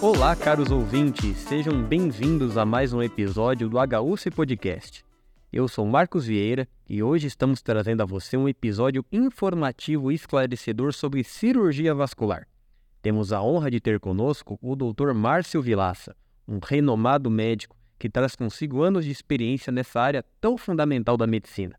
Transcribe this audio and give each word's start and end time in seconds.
Olá, 0.00 0.34
caros 0.34 0.70
ouvintes, 0.70 1.36
sejam 1.36 1.82
bem-vindos 1.82 2.56
a 2.56 2.64
mais 2.64 2.94
um 2.94 3.02
episódio 3.02 3.68
do 3.68 3.76
HUC 3.76 4.30
Podcast. 4.30 5.04
Eu 5.52 5.68
sou 5.68 5.84
Marcos 5.84 6.24
Vieira 6.24 6.66
e 6.88 7.02
hoje 7.02 7.26
estamos 7.26 7.60
trazendo 7.60 8.02
a 8.02 8.06
você 8.06 8.38
um 8.38 8.48
episódio 8.48 9.04
informativo 9.12 10.10
e 10.10 10.14
esclarecedor 10.14 10.94
sobre 10.94 11.22
cirurgia 11.22 11.94
vascular. 11.94 12.46
Temos 13.06 13.32
a 13.32 13.40
honra 13.40 13.70
de 13.70 13.78
ter 13.78 14.00
conosco 14.00 14.58
o 14.60 14.74
Dr. 14.74 15.12
Márcio 15.14 15.62
Vilaça, 15.62 16.16
um 16.48 16.58
renomado 16.60 17.30
médico 17.30 17.76
que 17.96 18.10
traz 18.10 18.34
consigo 18.34 18.82
anos 18.82 19.04
de 19.04 19.12
experiência 19.12 19.70
nessa 19.70 20.00
área 20.00 20.24
tão 20.40 20.58
fundamental 20.58 21.16
da 21.16 21.24
medicina. 21.24 21.78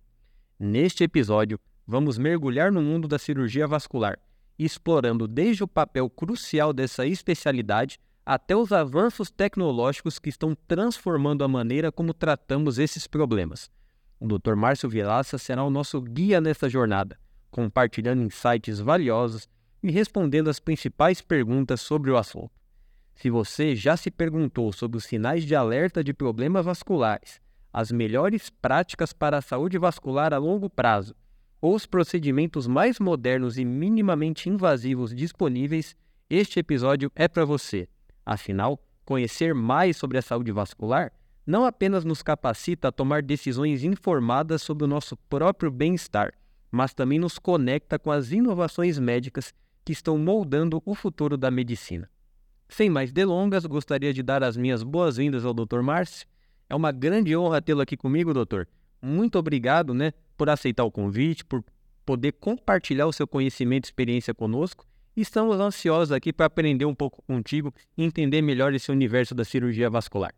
Neste 0.58 1.04
episódio, 1.04 1.60
vamos 1.86 2.18
mergulhar 2.18 2.72
no 2.72 2.82
mundo 2.82 3.10
da 3.10 3.20
cirurgia 3.20 3.68
vascular, 3.68 4.18
explorando 4.58 5.28
desde 5.28 5.66
o 5.66 5.68
papel 5.68 6.10
crucial 6.10 6.72
dessa 6.72 7.06
especialidade 7.06 8.00
até 8.26 8.56
os 8.56 8.72
avanços 8.72 9.30
tecnológicos 9.30 10.20
que 10.20 10.30
estão 10.30 10.56
transformando 10.66 11.44
a 11.44 11.48
maneira 11.50 11.92
como 11.92 12.14
tratamos 12.14 12.80
esses 12.80 13.06
problemas. 13.06 13.70
O 14.18 14.30
Dr. 14.30 14.56
Márcio 14.56 14.88
Vilaça 14.88 15.38
será 15.38 15.62
o 15.66 15.70
nosso 15.70 16.00
guia 16.00 16.40
nessa 16.40 16.70
jornada, 16.70 17.20
compartilhando 17.52 18.24
insights 18.24 18.80
valiosos 18.80 19.46
e 19.82 19.92
respondendo 19.92 20.50
as 20.50 20.60
principais 20.60 21.22
perguntas 21.22 21.82
sobre 21.82 22.12
o 22.12 22.18
assunto. 22.18 22.52
Se 23.16 23.30
você 23.30 23.76
já 23.76 23.98
se 23.98 24.12
perguntou 24.12 24.72
sobre 24.72 24.98
os 24.98 25.06
sinais 25.06 25.44
de 25.44 25.56
alerta 25.56 26.04
de 26.04 26.14
problemas 26.14 26.66
vasculares, 26.66 27.42
as 27.74 27.92
melhores 27.92 28.50
práticas 28.50 29.12
para 29.14 29.38
a 29.38 29.42
saúde 29.42 29.78
vascular 29.78 30.34
a 30.34 30.38
longo 30.38 30.70
prazo 30.70 31.16
ou 31.60 31.76
os 31.76 31.86
procedimentos 31.86 32.68
mais 32.68 33.00
modernos 33.00 33.58
e 33.58 33.66
minimamente 33.66 34.50
invasivos 34.50 35.16
disponíveis, 35.16 35.96
este 36.30 36.60
episódio 36.60 37.12
é 37.16 37.28
para 37.28 37.46
você. 37.46 37.88
Afinal, 38.26 38.80
conhecer 39.04 39.56
mais 39.56 39.98
sobre 39.98 40.18
a 40.18 40.22
saúde 40.22 40.52
vascular 40.52 41.12
não 41.46 41.66
apenas 41.66 42.04
nos 42.04 42.22
capacita 42.22 42.90
a 42.90 42.92
tomar 42.92 43.24
decisões 43.24 43.84
informadas 43.84 44.62
sobre 44.62 44.84
o 44.84 44.88
nosso 44.88 45.16
próprio 45.30 45.72
bem-estar, 45.72 46.34
mas 46.70 46.94
também 46.94 47.18
nos 47.18 47.40
conecta 47.40 47.98
com 47.98 48.12
as 48.12 48.32
inovações 48.32 49.00
médicas 49.00 49.54
que 49.88 49.94
estão 49.94 50.18
moldando 50.18 50.84
o 50.86 50.94
futuro 50.94 51.38
da 51.38 51.50
medicina. 51.50 52.10
Sem 52.68 52.90
mais 52.90 53.14
delongas, 53.14 53.66
gostaria 53.66 54.14
de 54.14 54.22
dar 54.22 54.44
as 54.44 54.58
minhas 54.58 54.84
boas-vindas 54.84 55.46
ao 55.46 55.54
Dr. 55.54 55.80
Márcio. 55.82 56.28
É 56.70 56.76
uma 56.76 56.92
grande 56.92 57.38
honra 57.38 57.62
tê-lo 57.62 57.80
aqui 57.80 57.96
comigo, 57.96 58.34
doutor. 58.34 58.68
Muito 59.02 59.40
obrigado, 59.40 59.94
né, 59.94 60.12
por 60.36 60.50
aceitar 60.50 60.84
o 60.84 60.92
convite, 60.92 61.46
por 61.46 61.64
poder 62.06 62.34
compartilhar 62.34 63.08
o 63.08 63.14
seu 63.14 63.26
conhecimento 63.26 63.86
e 63.86 63.88
experiência 63.88 64.34
conosco 64.34 64.86
estamos 65.16 65.58
ansiosos 65.58 66.12
aqui 66.12 66.34
para 66.34 66.48
aprender 66.48 66.84
um 66.84 66.94
pouco 66.94 67.22
contigo 67.24 67.74
e 67.98 68.04
entender 68.04 68.42
melhor 68.42 68.74
esse 68.74 68.92
universo 68.92 69.34
da 69.34 69.46
cirurgia 69.46 69.90
vascular. 69.90 70.36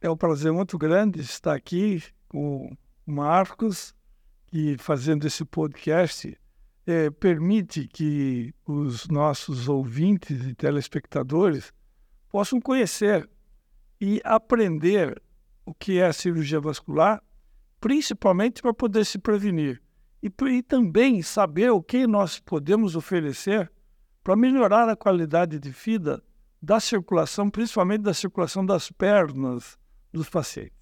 É 0.00 0.10
um 0.10 0.16
prazer 0.16 0.52
muito 0.52 0.76
grande 0.76 1.20
estar 1.20 1.54
aqui 1.54 2.02
com 2.28 2.66
o 2.66 2.76
Marcos 3.06 3.94
e 4.52 4.76
fazendo 4.76 5.24
esse 5.24 5.44
podcast 5.44 6.36
é, 6.88 7.10
permite 7.10 7.86
que 7.86 8.54
os 8.66 9.08
nossos 9.08 9.68
ouvintes 9.68 10.46
e 10.46 10.54
telespectadores 10.54 11.70
possam 12.30 12.58
conhecer 12.58 13.28
e 14.00 14.22
aprender 14.24 15.20
o 15.66 15.74
que 15.74 15.98
é 15.98 16.06
a 16.06 16.14
cirurgia 16.14 16.58
vascular, 16.58 17.22
principalmente 17.78 18.62
para 18.62 18.72
poder 18.72 19.04
se 19.04 19.18
prevenir 19.18 19.82
e, 20.22 20.32
e 20.46 20.62
também 20.62 21.20
saber 21.20 21.70
o 21.70 21.82
que 21.82 22.06
nós 22.06 22.40
podemos 22.40 22.96
oferecer 22.96 23.70
para 24.24 24.34
melhorar 24.34 24.88
a 24.88 24.96
qualidade 24.96 25.58
de 25.58 25.70
vida 25.70 26.24
da 26.60 26.80
circulação, 26.80 27.50
principalmente 27.50 28.00
da 28.00 28.14
circulação 28.14 28.64
das 28.64 28.90
pernas 28.90 29.78
dos 30.10 30.30
pacientes. 30.30 30.72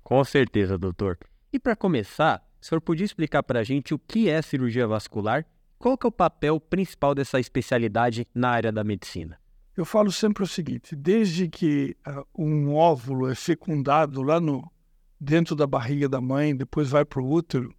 Com 0.00 0.22
certeza, 0.22 0.78
doutor. 0.78 1.18
E 1.52 1.58
para 1.58 1.74
começar, 1.74 2.40
o 2.60 2.64
senhor 2.64 2.80
podia 2.80 3.06
explicar 3.06 3.42
para 3.42 3.60
a 3.60 3.64
gente 3.64 3.94
o 3.94 3.98
que 3.98 4.28
é 4.28 4.42
cirurgia 4.42 4.86
vascular? 4.86 5.46
Qual 5.78 5.96
que 5.96 6.06
é 6.06 6.08
o 6.08 6.12
papel 6.12 6.60
principal 6.60 7.14
dessa 7.14 7.40
especialidade 7.40 8.26
na 8.34 8.50
área 8.50 8.70
da 8.70 8.84
medicina? 8.84 9.40
Eu 9.76 9.84
falo 9.84 10.12
sempre 10.12 10.42
o 10.42 10.46
seguinte: 10.46 10.94
desde 10.94 11.48
que 11.48 11.96
uh, 12.06 12.26
um 12.36 12.74
óvulo 12.74 13.30
é 13.30 13.34
fecundado 13.34 14.22
lá 14.22 14.38
no 14.38 14.70
dentro 15.18 15.54
da 15.54 15.66
barriga 15.66 16.08
da 16.08 16.20
mãe, 16.20 16.54
depois 16.56 16.90
vai 16.90 17.04
para 17.04 17.20
o 17.20 17.30
útero, 17.30 17.74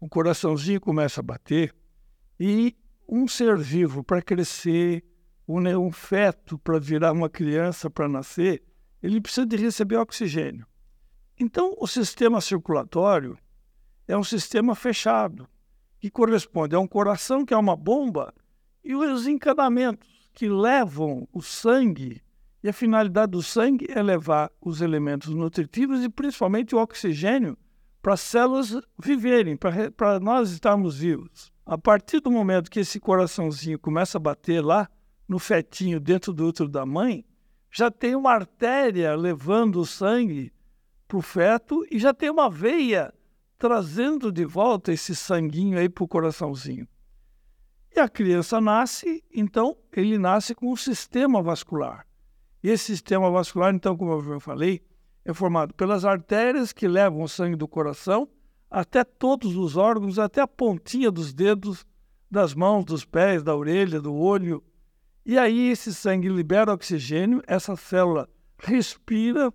o 0.00 0.08
coraçãozinho 0.08 0.80
começa 0.80 1.20
a 1.20 1.22
bater 1.22 1.72
e 2.38 2.76
um 3.08 3.28
ser 3.28 3.56
vivo 3.56 4.02
para 4.02 4.20
crescer, 4.20 5.04
um, 5.46 5.60
né, 5.60 5.76
um 5.76 5.92
feto 5.92 6.58
para 6.58 6.78
virar 6.80 7.12
uma 7.12 7.28
criança, 7.30 7.88
para 7.88 8.08
nascer, 8.08 8.62
ele 9.00 9.20
precisa 9.20 9.46
de 9.46 9.56
receber 9.56 9.96
oxigênio. 9.96 10.66
Então, 11.38 11.76
o 11.78 11.86
sistema 11.86 12.40
circulatório 12.40 13.38
é 14.06 14.16
um 14.16 14.24
sistema 14.24 14.74
fechado, 14.74 15.48
que 16.00 16.10
corresponde 16.10 16.74
a 16.74 16.80
um 16.80 16.86
coração, 16.86 17.44
que 17.44 17.54
é 17.54 17.56
uma 17.56 17.76
bomba, 17.76 18.34
e 18.84 18.94
os 18.94 19.26
encanamentos 19.26 20.08
que 20.32 20.48
levam 20.48 21.28
o 21.32 21.40
sangue. 21.40 22.22
E 22.62 22.68
a 22.68 22.72
finalidade 22.72 23.32
do 23.32 23.42
sangue 23.42 23.86
é 23.88 24.02
levar 24.02 24.50
os 24.60 24.80
elementos 24.80 25.34
nutritivos 25.34 26.02
e 26.02 26.08
principalmente 26.08 26.74
o 26.74 26.78
oxigênio 26.78 27.56
para 28.00 28.14
as 28.14 28.20
células 28.20 28.76
viverem, 28.98 29.56
para 29.56 30.18
nós 30.18 30.50
estarmos 30.50 30.98
vivos. 30.98 31.52
A 31.64 31.78
partir 31.78 32.20
do 32.20 32.30
momento 32.30 32.70
que 32.70 32.80
esse 32.80 32.98
coraçãozinho 32.98 33.78
começa 33.78 34.18
a 34.18 34.20
bater 34.20 34.60
lá 34.60 34.88
no 35.28 35.38
fetinho 35.38 36.00
dentro 36.00 36.32
do 36.32 36.46
útero 36.46 36.68
da 36.68 36.84
mãe, 36.84 37.24
já 37.70 37.90
tem 37.90 38.14
uma 38.16 38.32
artéria 38.32 39.14
levando 39.14 39.80
o 39.80 39.86
sangue 39.86 40.52
para 41.06 41.16
o 41.16 41.22
feto 41.22 41.86
e 41.90 41.98
já 41.98 42.12
tem 42.12 42.28
uma 42.28 42.50
veia 42.50 43.14
trazendo 43.62 44.32
de 44.32 44.44
volta 44.44 44.92
esse 44.92 45.14
sanguinho 45.14 45.78
aí 45.78 45.88
para 45.88 46.02
o 46.02 46.08
coraçãozinho. 46.08 46.84
E 47.94 48.00
a 48.00 48.08
criança 48.08 48.60
nasce, 48.60 49.22
então 49.32 49.76
ele 49.92 50.18
nasce 50.18 50.52
com 50.52 50.72
um 50.72 50.74
sistema 50.74 51.40
vascular. 51.40 52.04
E 52.60 52.68
esse 52.68 52.86
sistema 52.86 53.30
vascular, 53.30 53.72
então, 53.72 53.96
como 53.96 54.20
eu 54.20 54.40
falei, 54.40 54.82
é 55.24 55.32
formado 55.32 55.72
pelas 55.74 56.04
artérias 56.04 56.72
que 56.72 56.88
levam 56.88 57.22
o 57.22 57.28
sangue 57.28 57.54
do 57.54 57.68
coração 57.68 58.28
até 58.68 59.04
todos 59.04 59.56
os 59.56 59.76
órgãos, 59.76 60.18
até 60.18 60.40
a 60.40 60.48
pontinha 60.48 61.08
dos 61.08 61.32
dedos, 61.32 61.86
das 62.28 62.54
mãos, 62.54 62.84
dos 62.84 63.04
pés, 63.04 63.44
da 63.44 63.54
orelha, 63.54 64.00
do 64.00 64.12
olho. 64.12 64.60
E 65.24 65.38
aí 65.38 65.68
esse 65.68 65.94
sangue 65.94 66.28
libera 66.28 66.74
oxigênio, 66.74 67.40
essa 67.46 67.76
célula 67.76 68.28
respira, 68.58 69.54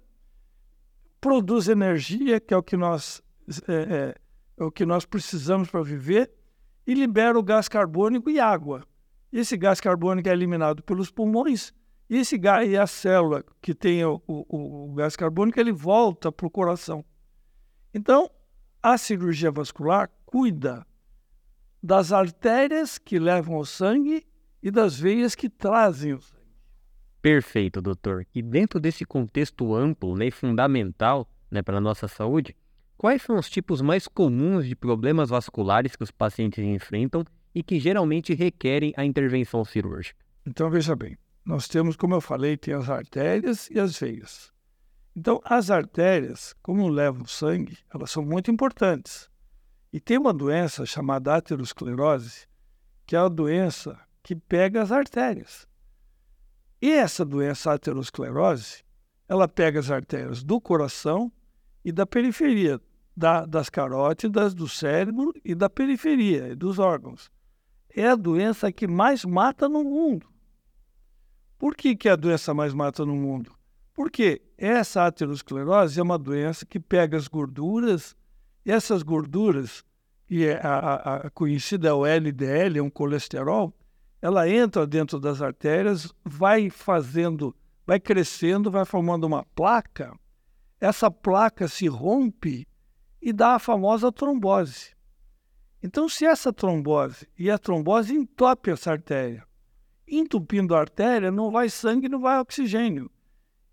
produz 1.20 1.68
energia, 1.68 2.40
que 2.40 2.54
é 2.54 2.58
o 2.58 2.64
que 2.64 2.78
nós, 2.78 3.22
é, 3.68 3.74
é, 3.74 4.16
é 4.58 4.64
o 4.64 4.72
que 4.72 4.86
nós 4.86 5.06
precisamos 5.06 5.70
para 5.70 5.82
viver, 5.82 6.32
e 6.86 6.94
libera 6.94 7.38
o 7.38 7.44
gás 7.44 7.68
carbônico 7.68 8.30
e 8.30 8.40
água. 8.40 8.84
Esse 9.32 9.58
gás 9.58 9.82
carbônico 9.82 10.30
é 10.30 10.32
eliminado 10.32 10.82
pelos 10.84 11.12
pulmões, 11.12 11.74
e 12.10 12.18
esse 12.18 12.38
gás, 12.38 12.70
e 12.70 12.78
a 12.78 12.88
célula 12.88 13.44
que 13.62 13.74
tem 13.74 14.04
o, 14.06 14.22
o, 14.26 14.92
o 14.92 14.94
gás 14.94 15.16
carbônico, 15.16 15.60
ele 15.60 15.74
volta 15.74 16.32
para 16.32 16.48
o 16.48 16.50
coração. 16.50 17.04
Então, 17.94 18.30
a 18.82 18.98
cirurgia 18.98 19.52
vascular 19.52 20.10
cuida 20.26 20.86
das 21.84 22.12
artérias 22.12 22.98
que 22.98 23.20
levam 23.20 23.58
o 23.58 23.66
sangue 23.66 24.26
e 24.62 24.72
das 24.72 25.00
veias 25.00 25.36
que 25.36 25.50
trazem 25.50 26.14
o 26.14 26.22
sangue. 26.22 26.38
Perfeito, 27.22 27.82
doutor. 27.82 28.26
E 28.34 28.42
dentro 28.42 28.80
desse 28.80 29.04
contexto 29.04 29.76
amplo 29.76 30.16
né, 30.16 30.28
e 30.28 30.32
fundamental 30.32 31.30
né, 31.52 31.62
para 31.62 31.78
a 31.78 31.82
nossa 31.82 32.08
saúde, 32.08 32.56
quais 32.98 33.22
são 33.22 33.38
os 33.38 33.50
tipos 33.50 33.82
mais 33.82 34.08
comuns 34.08 34.66
de 34.66 34.76
problemas 34.76 35.30
vasculares 35.30 35.96
que 35.96 36.04
os 36.04 36.12
pacientes 36.12 36.64
enfrentam 36.64 37.24
e 37.54 37.62
que 37.62 37.80
geralmente 37.80 38.34
requerem 38.34 38.94
a 38.98 39.06
intervenção 39.06 39.64
cirúrgica? 39.64 40.20
Então, 40.46 40.70
veja 40.70 40.96
bem, 40.96 41.18
nós 41.46 41.68
temos, 41.68 41.96
como 41.96 42.16
eu 42.16 42.22
falei, 42.22 42.58
tem 42.58 42.74
as 42.74 42.90
artérias 42.90 43.70
e 43.70 43.80
as 43.80 43.98
veias. 43.98 44.52
Então, 45.16 45.42
as 45.44 45.72
artérias, 45.72 46.54
como 46.62 46.88
levam 46.88 47.26
sangue, 47.26 47.78
elas 47.94 48.12
são 48.12 48.24
muito 48.24 48.52
importantes. 48.52 49.30
E 49.92 50.00
tem 50.00 50.18
uma 50.18 50.34
doença 50.34 50.86
chamada 50.86 51.36
aterosclerose, 51.36 52.48
que 53.06 53.16
é 53.16 53.20
a 53.20 53.28
doença 53.28 54.00
que 54.22 54.36
pega 54.36 54.82
as 54.82 54.92
artérias. 54.92 55.68
E 56.82 56.92
essa 56.92 57.26
doença 57.26 57.74
aterosclerose, 57.74 58.84
ela 59.28 59.48
pega 59.48 59.80
as 59.80 59.90
artérias 59.90 60.44
do 60.44 60.62
coração 60.62 61.32
e 61.84 61.92
da 61.92 62.06
periferia, 62.06 62.80
da, 63.18 63.48
das 63.48 63.68
carótidas, 63.68 64.54
do 64.54 64.70
cérebro 64.70 65.34
e 65.44 65.56
da 65.56 65.68
periferia, 65.68 66.56
dos 66.56 66.78
órgãos. 66.78 67.32
É 67.90 68.10
a 68.10 68.16
doença 68.16 68.72
que 68.72 68.86
mais 68.88 69.26
mata 69.26 69.68
no 69.68 69.84
mundo. 69.84 70.28
Por 71.58 71.76
que, 71.76 71.96
que 71.96 72.08
é 72.08 72.12
a 72.12 72.16
doença 72.16 72.54
mais 72.54 72.76
mata 72.76 73.04
no 73.04 73.16
mundo? 73.16 73.52
Porque 73.92 74.44
essa 74.56 75.08
aterosclerose 75.08 76.00
é 76.00 76.04
uma 76.04 76.20
doença 76.20 76.64
que 76.64 76.80
pega 76.80 77.18
as 77.18 77.28
gorduras, 77.28 78.16
e 78.64 78.72
essas 78.72 79.02
gorduras, 79.02 79.84
que 80.28 80.46
é 80.46 80.64
a, 80.64 80.78
a, 80.78 81.16
a 81.16 81.30
conhecida 81.32 81.88
é 81.88 81.94
o 81.94 82.06
LDL, 82.06 82.78
é 82.78 82.84
um 82.84 82.90
colesterol, 82.92 83.74
ela 84.22 84.48
entra 84.48 84.86
dentro 84.86 85.20
das 85.20 85.42
artérias, 85.42 86.14
vai 86.24 86.70
fazendo, 86.70 87.56
vai 87.84 88.00
crescendo, 88.00 88.70
vai 88.70 88.86
formando 88.86 89.24
uma 89.24 89.44
placa. 89.56 90.16
Essa 90.80 91.10
placa 91.10 91.68
se 91.68 91.88
rompe 91.88 92.68
e 93.28 93.34
dá 93.34 93.56
a 93.56 93.60
famosa 93.60 94.10
trombose. 94.10 94.96
Então, 95.84 96.08
se 96.08 96.26
essa 96.26 96.54
trombose 96.54 97.28
e 97.38 97.52
a 97.52 97.58
trombose 97.58 98.16
entope 98.16 98.72
essa 98.72 98.90
artéria, 98.90 99.46
entupindo 100.08 100.74
a 100.74 100.80
artéria, 100.80 101.30
não 101.30 101.52
vai 101.52 101.68
sangue, 101.70 102.08
não 102.08 102.22
vai 102.22 102.40
oxigênio. 102.40 103.12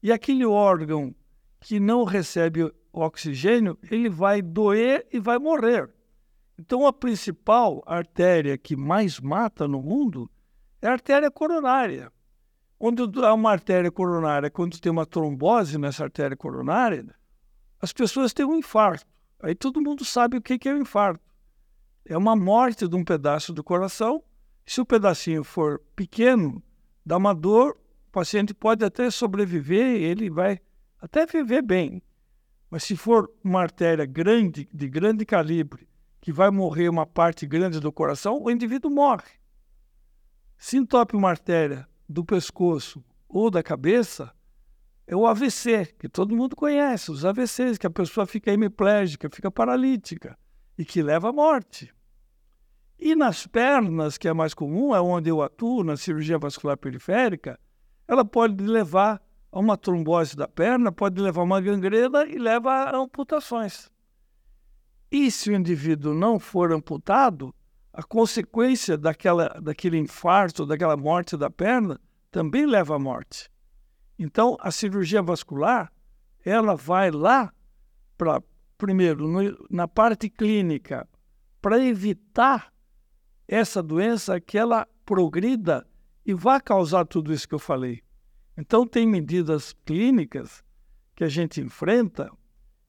E 0.02 0.10
aquele 0.10 0.44
órgão 0.44 1.14
que 1.60 1.78
não 1.78 2.02
recebe 2.02 2.68
oxigênio, 2.92 3.78
ele 3.88 4.08
vai 4.08 4.42
doer 4.42 5.06
e 5.12 5.20
vai 5.20 5.38
morrer. 5.38 5.88
Então, 6.58 6.84
a 6.84 6.92
principal 6.92 7.80
artéria 7.86 8.58
que 8.58 8.74
mais 8.74 9.20
mata 9.20 9.68
no 9.68 9.80
mundo 9.80 10.28
é 10.82 10.88
a 10.88 10.92
artéria 10.92 11.30
coronária. 11.30 12.12
Onde 12.76 13.04
há 13.24 13.32
uma 13.32 13.52
artéria 13.52 13.92
coronária, 13.92 14.50
quando 14.50 14.80
tem 14.80 14.90
uma 14.90 15.06
trombose 15.06 15.78
nessa 15.78 16.02
artéria 16.02 16.36
coronária, 16.36 17.06
as 17.80 17.92
pessoas 17.92 18.32
têm 18.32 18.44
um 18.44 18.56
infarto. 18.56 19.13
Aí 19.44 19.54
todo 19.54 19.82
mundo 19.82 20.06
sabe 20.06 20.38
o 20.38 20.40
que 20.40 20.66
é 20.66 20.72
o 20.72 20.78
infarto. 20.78 21.22
É 22.06 22.16
uma 22.16 22.34
morte 22.34 22.88
de 22.88 22.96
um 22.96 23.04
pedaço 23.04 23.52
do 23.52 23.62
coração. 23.62 24.24
Se 24.64 24.80
o 24.80 24.86
pedacinho 24.86 25.44
for 25.44 25.82
pequeno, 25.94 26.62
dá 27.04 27.18
uma 27.18 27.34
dor, 27.34 27.76
o 28.08 28.10
paciente 28.10 28.54
pode 28.54 28.82
até 28.82 29.10
sobreviver, 29.10 30.00
ele 30.00 30.30
vai 30.30 30.62
até 30.98 31.26
viver 31.26 31.60
bem. 31.60 32.02
Mas 32.70 32.84
se 32.84 32.96
for 32.96 33.30
uma 33.44 33.60
artéria 33.60 34.06
grande, 34.06 34.66
de 34.72 34.88
grande 34.88 35.26
calibre, 35.26 35.86
que 36.22 36.32
vai 36.32 36.50
morrer 36.50 36.88
uma 36.88 37.04
parte 37.04 37.46
grande 37.46 37.80
do 37.80 37.92
coração, 37.92 38.42
o 38.42 38.50
indivíduo 38.50 38.90
morre. 38.90 39.32
Se 40.56 40.78
entope 40.78 41.14
uma 41.14 41.28
artéria 41.28 41.86
do 42.08 42.24
pescoço 42.24 43.04
ou 43.28 43.50
da 43.50 43.62
cabeça, 43.62 44.32
é 45.06 45.14
o 45.14 45.26
AVC, 45.26 45.94
que 45.98 46.08
todo 46.08 46.34
mundo 46.34 46.56
conhece, 46.56 47.10
os 47.10 47.24
AVCs, 47.24 47.78
que 47.78 47.86
a 47.86 47.90
pessoa 47.90 48.26
fica 48.26 48.52
hemiplégica, 48.52 49.28
fica 49.30 49.50
paralítica 49.50 50.38
e 50.78 50.84
que 50.84 51.02
leva 51.02 51.28
à 51.28 51.32
morte. 51.32 51.92
E 52.98 53.14
nas 53.14 53.46
pernas, 53.46 54.16
que 54.16 54.28
é 54.28 54.32
mais 54.32 54.54
comum, 54.54 54.94
é 54.94 55.00
onde 55.00 55.28
eu 55.28 55.42
atuo, 55.42 55.84
na 55.84 55.96
cirurgia 55.96 56.38
vascular 56.38 56.76
periférica, 56.76 57.58
ela 58.08 58.24
pode 58.24 58.64
levar 58.64 59.20
a 59.52 59.58
uma 59.58 59.76
trombose 59.76 60.36
da 60.36 60.48
perna, 60.48 60.90
pode 60.90 61.20
levar 61.20 61.42
a 61.42 61.44
uma 61.44 61.60
gangrena 61.60 62.24
e 62.24 62.38
leva 62.38 62.72
a 62.72 62.96
amputações. 62.96 63.90
E 65.10 65.30
se 65.30 65.50
o 65.50 65.54
indivíduo 65.54 66.14
não 66.14 66.38
for 66.38 66.72
amputado, 66.72 67.54
a 67.92 68.02
consequência 68.02 68.98
daquela, 68.98 69.48
daquele 69.62 69.98
infarto, 69.98 70.66
daquela 70.66 70.96
morte 70.96 71.36
da 71.36 71.48
perna, 71.48 72.00
também 72.30 72.66
leva 72.66 72.96
à 72.96 72.98
morte. 72.98 73.48
Então, 74.18 74.56
a 74.60 74.70
cirurgia 74.70 75.22
vascular, 75.22 75.92
ela 76.44 76.74
vai 76.74 77.10
lá 77.10 77.52
para, 78.16 78.42
primeiro, 78.78 79.26
no, 79.26 79.66
na 79.70 79.88
parte 79.88 80.28
clínica, 80.28 81.08
para 81.60 81.84
evitar 81.84 82.72
essa 83.48 83.82
doença 83.82 84.40
que 84.40 84.56
ela 84.56 84.86
progrida 85.04 85.86
e 86.24 86.32
vai 86.32 86.60
causar 86.60 87.04
tudo 87.04 87.32
isso 87.32 87.48
que 87.48 87.54
eu 87.54 87.58
falei. 87.58 88.02
Então, 88.56 88.86
tem 88.86 89.06
medidas 89.06 89.74
clínicas 89.84 90.62
que 91.14 91.24
a 91.24 91.28
gente 91.28 91.60
enfrenta 91.60 92.30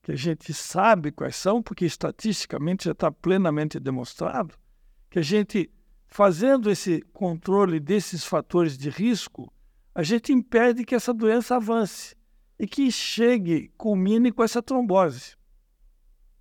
que 0.05 0.11
a 0.11 0.15
gente 0.15 0.53
sabe 0.53 1.11
quais 1.11 1.35
são, 1.35 1.63
porque 1.63 1.83
estatisticamente 1.83 2.85
já 2.85 2.91
está 2.91 3.11
plenamente 3.11 3.79
demonstrado, 3.79 4.53
que 5.09 5.17
a 5.17 5.21
gente, 5.23 5.67
fazendo 6.05 6.69
esse 6.69 7.01
controle 7.11 7.79
desses 7.79 8.23
fatores 8.23 8.77
de 8.77 8.91
risco, 8.91 9.51
a 9.95 10.03
gente 10.03 10.33
impede 10.33 10.83
que 10.83 10.93
essa 10.93 11.13
doença 11.13 11.55
avance 11.55 12.17
e 12.59 12.67
que 12.67 12.91
chegue, 12.91 13.71
culmine 13.77 14.29
com 14.29 14.43
essa 14.43 14.61
trombose. 14.61 15.37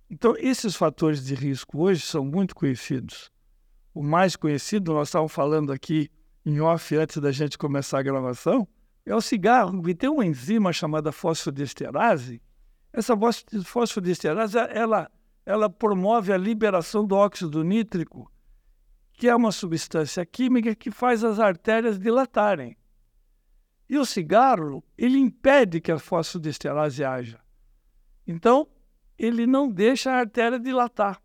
Então, 0.09 0.35
esses 0.37 0.75
fatores 0.75 1.25
de 1.25 1.33
risco 1.33 1.81
hoje 1.81 2.01
são 2.01 2.25
muito 2.25 2.53
conhecidos. 2.53 3.31
O 3.93 4.03
mais 4.03 4.35
conhecido, 4.35 4.93
nós 4.93 5.07
estávamos 5.07 5.31
falando 5.31 5.71
aqui 5.71 6.11
em 6.45 6.59
off 6.59 6.95
antes 6.97 7.17
da 7.17 7.31
gente 7.31 7.57
começar 7.57 7.99
a 7.99 8.03
gravação, 8.03 8.67
é 9.05 9.15
o 9.15 9.21
cigarro, 9.21 9.81
que 9.81 9.95
tem 9.95 10.09
uma 10.09 10.25
enzima 10.25 10.73
chamada 10.73 11.13
fosfodiesterase, 11.13 12.41
essa 12.91 13.13
fosfodiesterase, 13.63 14.57
ela, 14.57 15.09
ela 15.45 15.69
promove 15.69 16.33
a 16.33 16.37
liberação 16.37 17.05
do 17.05 17.15
óxido 17.15 17.63
nítrico, 17.63 18.29
que 19.13 19.29
é 19.29 19.35
uma 19.35 19.51
substância 19.51 20.25
química 20.25 20.75
que 20.75 20.91
faz 20.91 21.23
as 21.23 21.39
artérias 21.39 21.97
dilatarem. 21.97 22.77
E 23.89 23.97
o 23.97 24.05
cigarro, 24.05 24.83
ele 24.97 25.17
impede 25.17 25.79
que 25.79 25.91
a 25.91 25.99
fosfodiesterase 25.99 27.03
haja. 27.03 27.39
Então, 28.25 28.67
ele 29.17 29.45
não 29.45 29.69
deixa 29.69 30.11
a 30.11 30.19
artéria 30.19 30.59
dilatar. 30.59 31.21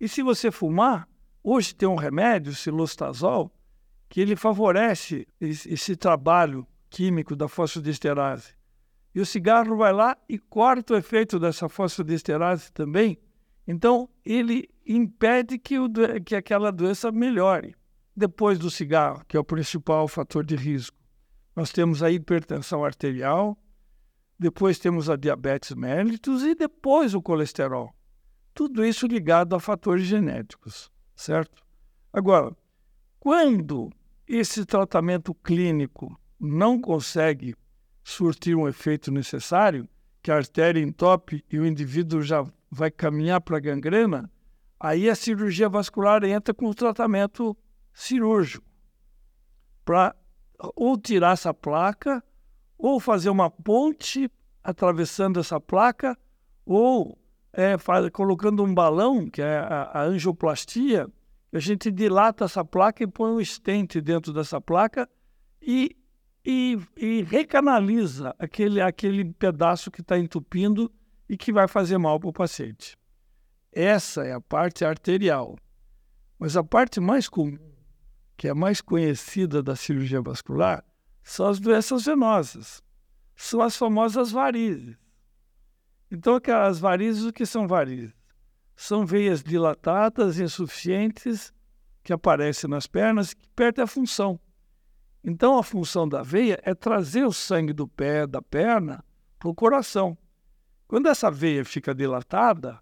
E 0.00 0.08
se 0.08 0.22
você 0.22 0.50
fumar, 0.50 1.08
hoje 1.42 1.74
tem 1.74 1.88
um 1.88 1.94
remédio, 1.94 2.52
o 2.52 2.54
silostazol, 2.54 3.52
que 4.08 4.20
ele 4.20 4.36
favorece 4.36 5.26
esse 5.40 5.96
trabalho 5.96 6.66
químico 6.90 7.34
da 7.34 7.48
fosfodiesterase. 7.48 8.54
E 9.14 9.20
o 9.20 9.26
cigarro 9.26 9.76
vai 9.76 9.92
lá 9.92 10.16
e 10.28 10.38
corta 10.38 10.94
o 10.94 10.96
efeito 10.96 11.38
dessa 11.38 11.68
fosfodiesterase 11.68 12.72
também. 12.72 13.18
Então, 13.66 14.08
ele 14.24 14.68
impede 14.84 15.58
que, 15.58 15.78
o, 15.78 15.88
que 16.24 16.34
aquela 16.34 16.72
doença 16.72 17.12
melhore. 17.12 17.74
Depois 18.16 18.58
do 18.58 18.70
cigarro, 18.70 19.24
que 19.26 19.36
é 19.36 19.40
o 19.40 19.44
principal 19.44 20.06
fator 20.08 20.44
de 20.44 20.56
risco, 20.56 20.96
nós 21.54 21.70
temos 21.70 22.02
a 22.02 22.10
hipertensão 22.10 22.84
arterial, 22.84 23.56
depois 24.38 24.78
temos 24.78 25.08
a 25.08 25.16
diabetes 25.16 25.74
mellitus 25.74 26.42
e 26.42 26.54
depois 26.54 27.14
o 27.14 27.22
colesterol. 27.22 27.94
Tudo 28.52 28.84
isso 28.84 29.06
ligado 29.06 29.54
a 29.54 29.60
fatores 29.60 30.04
genéticos, 30.04 30.90
certo? 31.14 31.62
Agora, 32.12 32.56
quando 33.18 33.90
esse 34.26 34.64
tratamento 34.64 35.34
clínico 35.34 36.18
não 36.38 36.80
consegue 36.80 37.54
surtir 38.02 38.54
um 38.56 38.68
efeito 38.68 39.10
necessário, 39.10 39.88
que 40.22 40.30
a 40.30 40.36
artéria 40.36 40.80
entope 40.80 41.44
e 41.50 41.58
o 41.58 41.66
indivíduo 41.66 42.22
já 42.22 42.44
vai 42.70 42.90
caminhar 42.90 43.40
para 43.40 43.58
a 43.58 43.60
gangrena, 43.60 44.30
aí 44.80 45.08
a 45.08 45.14
cirurgia 45.14 45.68
vascular 45.68 46.24
entra 46.24 46.52
com 46.52 46.66
o 46.66 46.74
tratamento 46.74 47.56
cirúrgico 47.92 48.66
para 49.84 50.16
ou 50.58 50.98
tirar 50.98 51.32
essa 51.32 51.52
placa, 51.52 52.22
ou 52.78 53.00
fazer 53.00 53.30
uma 53.30 53.50
ponte 53.50 54.30
atravessando 54.62 55.40
essa 55.40 55.60
placa, 55.60 56.16
ou 56.64 57.18
é, 57.52 57.76
faz, 57.78 58.08
colocando 58.10 58.62
um 58.62 58.74
balão, 58.74 59.28
que 59.28 59.42
é 59.42 59.58
a, 59.58 59.90
a 59.92 60.02
angioplastia, 60.02 61.08
a 61.52 61.58
gente 61.58 61.90
dilata 61.90 62.44
essa 62.44 62.64
placa 62.64 63.02
e 63.02 63.06
põe 63.06 63.30
um 63.30 63.40
estente 63.40 64.00
dentro 64.00 64.32
dessa 64.32 64.60
placa 64.60 65.08
e 65.62 65.96
e, 66.44 66.78
e 66.96 67.22
recanaliza 67.22 68.34
aquele, 68.38 68.80
aquele 68.80 69.24
pedaço 69.24 69.90
que 69.90 70.02
está 70.02 70.18
entupindo 70.18 70.92
e 71.28 71.36
que 71.36 71.52
vai 71.52 71.66
fazer 71.66 71.96
mal 71.96 72.20
para 72.20 72.28
o 72.28 72.32
paciente. 72.32 72.98
Essa 73.72 74.24
é 74.24 74.32
a 74.32 74.40
parte 74.40 74.84
arterial. 74.84 75.56
Mas 76.38 76.56
a 76.56 76.62
parte 76.62 77.00
mais 77.00 77.28
comum, 77.28 77.58
que 78.36 78.48
é 78.48 78.50
a 78.50 78.54
mais 78.54 78.80
conhecida 78.80 79.62
da 79.62 79.76
cirurgia 79.76 80.20
vascular, 80.20 80.84
são 81.22 81.46
as 81.46 81.58
doenças 81.58 82.04
venosas. 82.04 82.82
São 83.36 83.60
as 83.60 83.76
famosas 83.76 84.30
varizes. 84.30 84.96
Então, 86.10 86.38
as 86.62 86.78
varizes, 86.78 87.24
o 87.24 87.32
que 87.32 87.44
são 87.44 87.66
varizes? 87.66 88.14
São 88.76 89.04
veias 89.04 89.42
dilatadas, 89.42 90.38
insuficientes, 90.38 91.52
que 92.02 92.12
aparecem 92.12 92.68
nas 92.68 92.86
pernas, 92.86 93.34
que 93.34 93.48
perdem 93.50 93.82
a 93.82 93.86
função. 93.86 94.38
Então, 95.22 95.58
a 95.58 95.62
função 95.62 96.06
da 96.08 96.22
veia 96.22 96.60
é 96.62 96.74
trazer 96.74 97.24
o 97.24 97.32
sangue 97.32 97.72
do 97.72 97.88
pé, 97.88 98.26
da 98.26 98.42
perna, 98.42 99.02
para 99.38 99.48
o 99.48 99.54
coração. 99.54 100.16
Quando 100.86 101.08
essa 101.08 101.30
veia 101.30 101.64
fica 101.64 101.94
dilatada, 101.94 102.78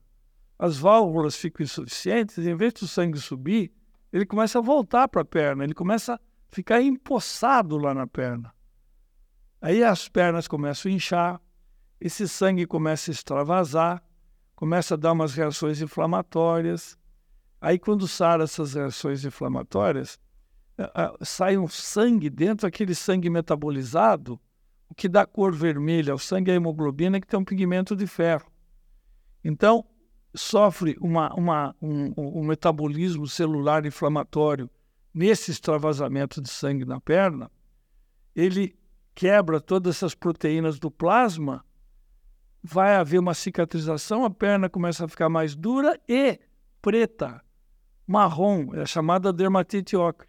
as 0.59 0.77
válvulas 0.77 1.37
ficam 1.37 1.65
insuficientes, 1.65 2.39
em 2.39 2.57
vez 2.57 2.73
do 2.75 2.87
sangue 2.87 3.19
subir, 3.19 3.73
ele 4.13 4.27
começa 4.27 4.59
a 4.59 4.63
voltar 4.63 5.09
para 5.09 5.23
a 5.23 5.25
perna, 5.25 5.65
ele 5.65 5.75
começa 5.75 6.15
a 6.15 6.21
ficar 6.49 6.83
empossado 6.83 7.79
lá 7.79 7.95
na 7.95 8.07
perna. 8.07 8.53
Aí 9.61 9.83
as 9.83 10.09
pernas 10.09 10.47
começam 10.47 10.91
a 10.91 10.95
inchar, 10.95 11.41
esse 12.01 12.29
sangue 12.29 12.67
começa 12.67 13.11
a 13.11 13.13
extravasar, 13.13 14.03
começa 14.57 14.95
a 14.95 14.97
dar 14.97 15.13
umas 15.13 15.35
reações 15.35 15.81
inflamatórias. 15.81 16.99
Aí, 17.61 17.79
quando 17.79 18.09
sara 18.09 18.45
essas 18.45 18.75
reações 18.75 19.25
inflamatórias, 19.25 20.19
sai 21.23 21.57
um 21.57 21.69
sangue 21.69 22.29
dentro, 22.29 22.67
aquele 22.67 22.95
sangue 22.95 23.31
metabolizado, 23.31 24.41
o 24.89 24.95
que 24.95 25.09
dá 25.09 25.25
cor 25.25 25.55
vermelha. 25.55 26.15
O 26.15 26.19
sangue 26.19 26.51
é 26.51 26.55
a 26.55 26.57
hemoglobina, 26.57 27.21
que 27.21 27.27
tem 27.27 27.39
um 27.39 27.45
pigmento 27.45 27.95
de 27.95 28.07
ferro. 28.07 28.51
Então, 29.45 29.85
sofre 30.35 30.97
uma, 31.01 31.33
uma, 31.35 31.77
um, 31.81 32.13
um 32.17 32.45
metabolismo 32.45 33.27
celular 33.27 33.85
inflamatório 33.85 34.71
nesse 35.13 35.51
extravasamento 35.51 36.41
de 36.41 36.49
sangue 36.49 36.85
na 36.85 37.01
perna, 37.01 37.51
ele 38.35 38.79
quebra 39.15 39.61
todas 39.61 39.97
essas 39.97 40.15
proteínas 40.15 40.79
do 40.79 40.91
plasma, 40.91 41.65
vai 42.63 42.97
haver 42.97 43.19
uma 43.19 43.35
cicatrização, 43.35 44.25
a 44.25 44.31
perna 44.31 44.71
começa 44.71 45.05
a 45.05 45.09
ficar 45.09 45.29
mais 45.29 45.55
dura 45.55 46.01
e 46.09 46.39
preta, 46.81 47.43
marrom, 48.07 48.75
é 48.75 48.87
chamada 48.87 49.33
dermatite 49.33 49.97
ocre. 49.97 50.29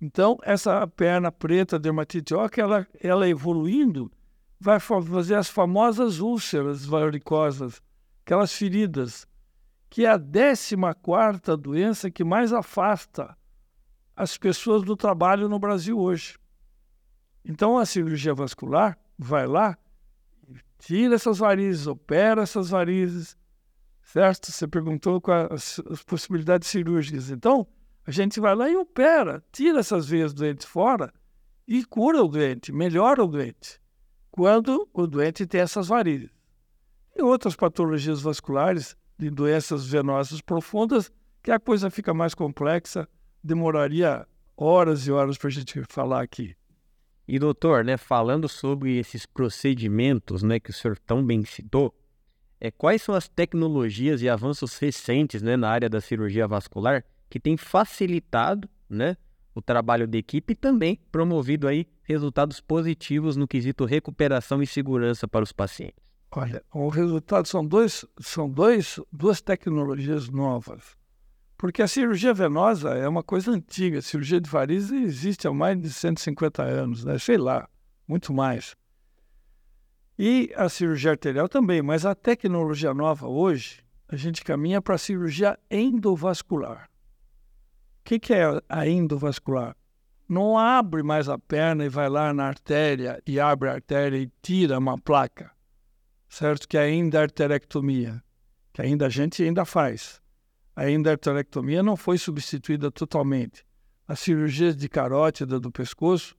Então, 0.00 0.38
essa 0.42 0.86
perna 0.86 1.30
preta, 1.30 1.78
dermatite 1.78 2.34
ocre, 2.34 2.60
ela, 2.60 2.86
ela 3.00 3.28
evoluindo, 3.28 4.10
vai 4.58 4.78
fazer 4.78 5.34
as 5.34 5.48
famosas 5.48 6.20
úlceras 6.20 6.84
varicosas, 6.84 7.82
aquelas 8.24 8.52
feridas, 8.52 9.26
que 9.90 10.06
é 10.06 10.10
a 10.10 10.18
14 10.18 10.76
quarta 11.02 11.56
doença 11.56 12.10
que 12.10 12.24
mais 12.24 12.52
afasta 12.52 13.36
as 14.16 14.38
pessoas 14.38 14.82
do 14.82 14.96
trabalho 14.96 15.48
no 15.48 15.58
Brasil 15.58 15.98
hoje. 15.98 16.38
Então, 17.44 17.76
a 17.76 17.84
cirurgia 17.84 18.34
vascular 18.34 18.98
vai 19.18 19.46
lá, 19.46 19.76
tira 20.78 21.16
essas 21.16 21.38
varizes, 21.38 21.86
opera 21.86 22.42
essas 22.42 22.70
varizes, 22.70 23.36
certo? 24.02 24.50
Você 24.50 24.68
perguntou 24.68 25.20
quais 25.20 25.80
as 25.90 26.02
possibilidades 26.04 26.68
cirúrgicas. 26.68 27.30
Então, 27.30 27.66
a 28.06 28.10
gente 28.10 28.38
vai 28.38 28.54
lá 28.54 28.68
e 28.70 28.76
opera, 28.76 29.44
tira 29.50 29.80
essas 29.80 30.06
veias 30.06 30.32
doentes 30.32 30.66
fora 30.66 31.12
e 31.66 31.84
cura 31.84 32.22
o 32.22 32.28
doente, 32.28 32.72
melhora 32.72 33.24
o 33.24 33.26
doente, 33.26 33.80
quando 34.30 34.88
o 34.92 35.06
doente 35.06 35.46
tem 35.46 35.60
essas 35.60 35.88
varizes. 35.88 36.30
E 37.14 37.22
outras 37.22 37.54
patologias 37.54 38.22
vasculares, 38.22 38.96
de 39.18 39.30
doenças 39.30 39.86
venosas 39.86 40.40
profundas, 40.40 41.12
que 41.42 41.50
a 41.50 41.60
coisa 41.60 41.90
fica 41.90 42.14
mais 42.14 42.34
complexa, 42.34 43.08
demoraria 43.42 44.26
horas 44.56 45.06
e 45.06 45.12
horas 45.12 45.36
para 45.36 45.48
a 45.48 45.52
gente 45.52 45.82
falar 45.88 46.22
aqui. 46.22 46.56
E 47.26 47.38
doutor, 47.38 47.84
né, 47.84 47.96
falando 47.96 48.48
sobre 48.48 48.98
esses 48.98 49.26
procedimentos, 49.26 50.42
né, 50.42 50.58
que 50.58 50.70
o 50.70 50.72
senhor 50.72 50.98
tão 50.98 51.24
bem 51.24 51.44
citou, 51.44 51.94
é, 52.60 52.70
quais 52.70 53.02
são 53.02 53.14
as 53.14 53.28
tecnologias 53.28 54.22
e 54.22 54.28
avanços 54.28 54.78
recentes, 54.78 55.42
né, 55.42 55.56
na 55.56 55.68
área 55.68 55.88
da 55.88 56.00
cirurgia 56.00 56.46
vascular 56.48 57.04
que 57.28 57.40
têm 57.40 57.56
facilitado, 57.56 58.68
né, 58.88 59.16
o 59.54 59.60
trabalho 59.60 60.06
da 60.08 60.16
equipe 60.16 60.52
e 60.52 60.56
também 60.56 60.98
promovido 61.10 61.68
aí 61.68 61.86
resultados 62.02 62.60
positivos 62.60 63.36
no 63.36 63.46
quesito 63.46 63.84
recuperação 63.84 64.62
e 64.62 64.66
segurança 64.66 65.28
para 65.28 65.42
os 65.42 65.52
pacientes? 65.52 66.01
Olha, 66.34 66.64
o 66.72 66.88
resultado 66.88 67.46
são 67.46 67.66
dois, 67.66 68.06
são 68.18 68.48
dois, 68.48 68.98
duas 69.12 69.42
tecnologias 69.42 70.30
novas. 70.30 70.96
Porque 71.58 71.82
a 71.82 71.86
cirurgia 71.86 72.32
venosa 72.32 72.94
é 72.94 73.06
uma 73.06 73.22
coisa 73.22 73.50
antiga. 73.50 73.98
A 73.98 74.02
cirurgia 74.02 74.40
de 74.40 74.48
varizes 74.48 74.90
existe 74.90 75.46
há 75.46 75.52
mais 75.52 75.78
de 75.78 75.92
150 75.92 76.62
anos, 76.62 77.04
né? 77.04 77.18
sei 77.18 77.36
lá, 77.36 77.68
muito 78.08 78.32
mais. 78.32 78.74
E 80.18 80.50
a 80.56 80.70
cirurgia 80.70 81.10
arterial 81.10 81.50
também, 81.50 81.82
mas 81.82 82.06
a 82.06 82.14
tecnologia 82.14 82.94
nova 82.94 83.28
hoje, 83.28 83.84
a 84.08 84.16
gente 84.16 84.42
caminha 84.42 84.80
para 84.80 84.94
a 84.94 84.98
cirurgia 84.98 85.58
endovascular. 85.70 86.88
O 88.00 88.04
que, 88.04 88.18
que 88.18 88.32
é 88.32 88.44
a 88.68 88.88
endovascular? 88.88 89.76
Não 90.26 90.58
abre 90.58 91.02
mais 91.02 91.28
a 91.28 91.38
perna 91.38 91.84
e 91.84 91.90
vai 91.90 92.08
lá 92.08 92.32
na 92.32 92.46
artéria 92.46 93.22
e 93.26 93.38
abre 93.38 93.68
a 93.68 93.74
artéria 93.74 94.16
e 94.16 94.30
tira 94.40 94.78
uma 94.78 94.98
placa, 94.98 95.52
certo? 96.32 96.66
Que 96.66 96.76
é 96.76 96.82
a 96.82 96.90
endarterectomia, 96.90 98.22
que 98.72 98.82
ainda 98.82 99.06
a 99.06 99.08
gente 99.08 99.42
ainda 99.42 99.64
faz 99.64 100.22
a 100.74 100.90
endarterectomia 100.90 101.82
não 101.82 101.96
foi 101.96 102.16
substituída 102.16 102.90
totalmente. 102.90 103.64
A 104.08 104.16
cirurgia 104.16 104.74
de 104.74 104.88
carótida 104.88 105.60
do 105.60 105.70
pescoço, 105.70 106.34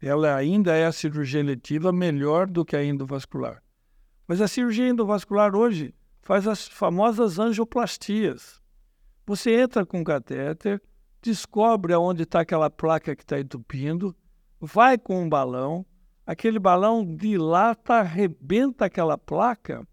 ela 0.00 0.34
ainda 0.34 0.74
é 0.74 0.86
a 0.86 0.92
cirurgia 0.92 1.40
eletiva 1.40 1.92
melhor 1.92 2.46
do 2.46 2.64
que 2.64 2.76
a 2.76 2.84
endovascular. 2.84 3.62
Mas 4.26 4.40
a 4.40 4.48
cirurgia 4.48 4.88
endovascular 4.88 5.54
hoje 5.54 5.94
faz 6.22 6.46
as 6.48 6.66
famosas 6.66 7.38
angioplastias. 7.38 8.60
Você 9.26 9.54
entra 9.54 9.84
com 9.84 10.00
um 10.00 10.04
catéter, 10.04 10.82
descobre 11.20 11.92
aonde 11.92 12.22
está 12.22 12.40
aquela 12.40 12.70
placa 12.70 13.14
que 13.14 13.22
está 13.22 13.38
entupindo, 13.38 14.16
vai 14.58 14.96
com 14.96 15.22
um 15.22 15.28
balão, 15.28 15.84
aquele 16.26 16.58
balão 16.58 17.04
dilata, 17.04 17.94
arrebenta 17.94 18.86
aquela 18.86 19.18
placa, 19.18 19.86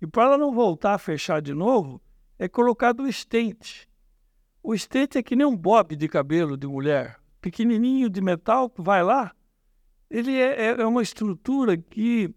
e 0.00 0.06
para 0.06 0.24
ela 0.24 0.38
não 0.38 0.52
voltar 0.52 0.94
a 0.94 0.98
fechar 0.98 1.40
de 1.40 1.52
novo, 1.52 2.00
é 2.38 2.48
colocado 2.48 3.00
o 3.00 3.08
estente. 3.08 3.88
O 4.62 4.74
estente 4.74 5.18
é 5.18 5.22
que 5.22 5.36
nem 5.36 5.46
um 5.46 5.56
bob 5.56 5.96
de 5.96 6.08
cabelo 6.08 6.56
de 6.56 6.66
mulher, 6.66 7.18
pequenininho 7.40 8.08
de 8.08 8.20
metal, 8.20 8.72
vai 8.76 9.02
lá. 9.02 9.32
Ele 10.10 10.32
é, 10.32 10.66
é, 10.66 10.80
é 10.80 10.86
uma 10.86 11.02
estrutura 11.02 11.76
que, 11.76 12.34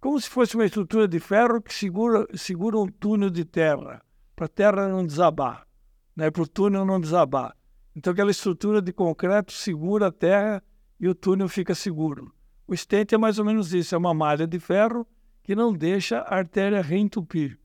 como 0.00 0.20
se 0.20 0.28
fosse 0.28 0.54
uma 0.54 0.64
estrutura 0.64 1.08
de 1.08 1.18
ferro 1.20 1.60
que 1.60 1.72
segura, 1.72 2.26
segura 2.36 2.78
um 2.78 2.86
túnel 2.86 3.30
de 3.30 3.44
terra, 3.44 4.02
para 4.36 4.46
a 4.46 4.48
terra 4.48 4.88
não 4.88 5.06
desabar, 5.06 5.66
né? 6.14 6.30
para 6.30 6.42
o 6.42 6.48
túnel 6.48 6.84
não 6.84 7.00
desabar. 7.00 7.56
Então, 7.96 8.12
aquela 8.12 8.30
estrutura 8.30 8.82
de 8.82 8.92
concreto 8.92 9.52
segura 9.52 10.08
a 10.08 10.12
terra 10.12 10.62
e 10.98 11.08
o 11.08 11.14
túnel 11.14 11.48
fica 11.48 11.74
seguro. 11.74 12.34
O 12.66 12.74
estente 12.74 13.14
é 13.14 13.18
mais 13.18 13.38
ou 13.38 13.44
menos 13.44 13.72
isso: 13.72 13.94
é 13.94 13.98
uma 13.98 14.14
malha 14.14 14.46
de 14.46 14.58
ferro 14.58 15.06
que 15.42 15.54
não 15.54 15.72
deixa 15.72 16.20
a 16.20 16.36
artéria 16.36 16.80
reentupir. 16.80 17.58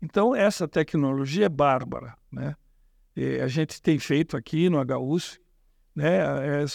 Então, 0.00 0.34
essa 0.34 0.66
tecnologia 0.66 1.46
é 1.46 1.48
bárbara. 1.48 2.16
Né? 2.30 2.56
E 3.14 3.40
a 3.40 3.46
gente 3.46 3.80
tem 3.80 3.98
feito 3.98 4.36
aqui 4.36 4.68
no 4.68 4.80
HUS 4.80 5.38
né, 5.94 6.20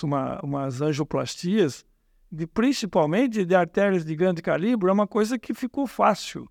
uma, 0.04 0.40
umas 0.42 0.82
angioplastias, 0.82 1.84
de, 2.32 2.46
principalmente 2.46 3.44
de 3.44 3.56
artérias 3.56 4.06
de 4.06 4.16
grande 4.16 4.42
calibre, 4.42 4.90
é 4.90 4.94
uma 4.94 5.08
coisa 5.08 5.40
que 5.40 5.54
ficou 5.54 5.88
fácil. 5.88 6.50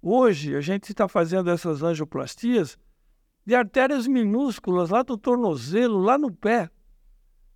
Hoje, 0.00 0.56
a 0.56 0.60
gente 0.60 0.90
está 0.90 1.06
fazendo 1.06 1.50
essas 1.50 1.82
angioplastias 1.82 2.78
de 3.44 3.54
artérias 3.54 4.06
minúsculas 4.06 4.90
lá 4.90 5.02
do 5.02 5.16
tornozelo, 5.16 5.98
lá 5.98 6.16
no 6.16 6.32
pé. 6.32 6.70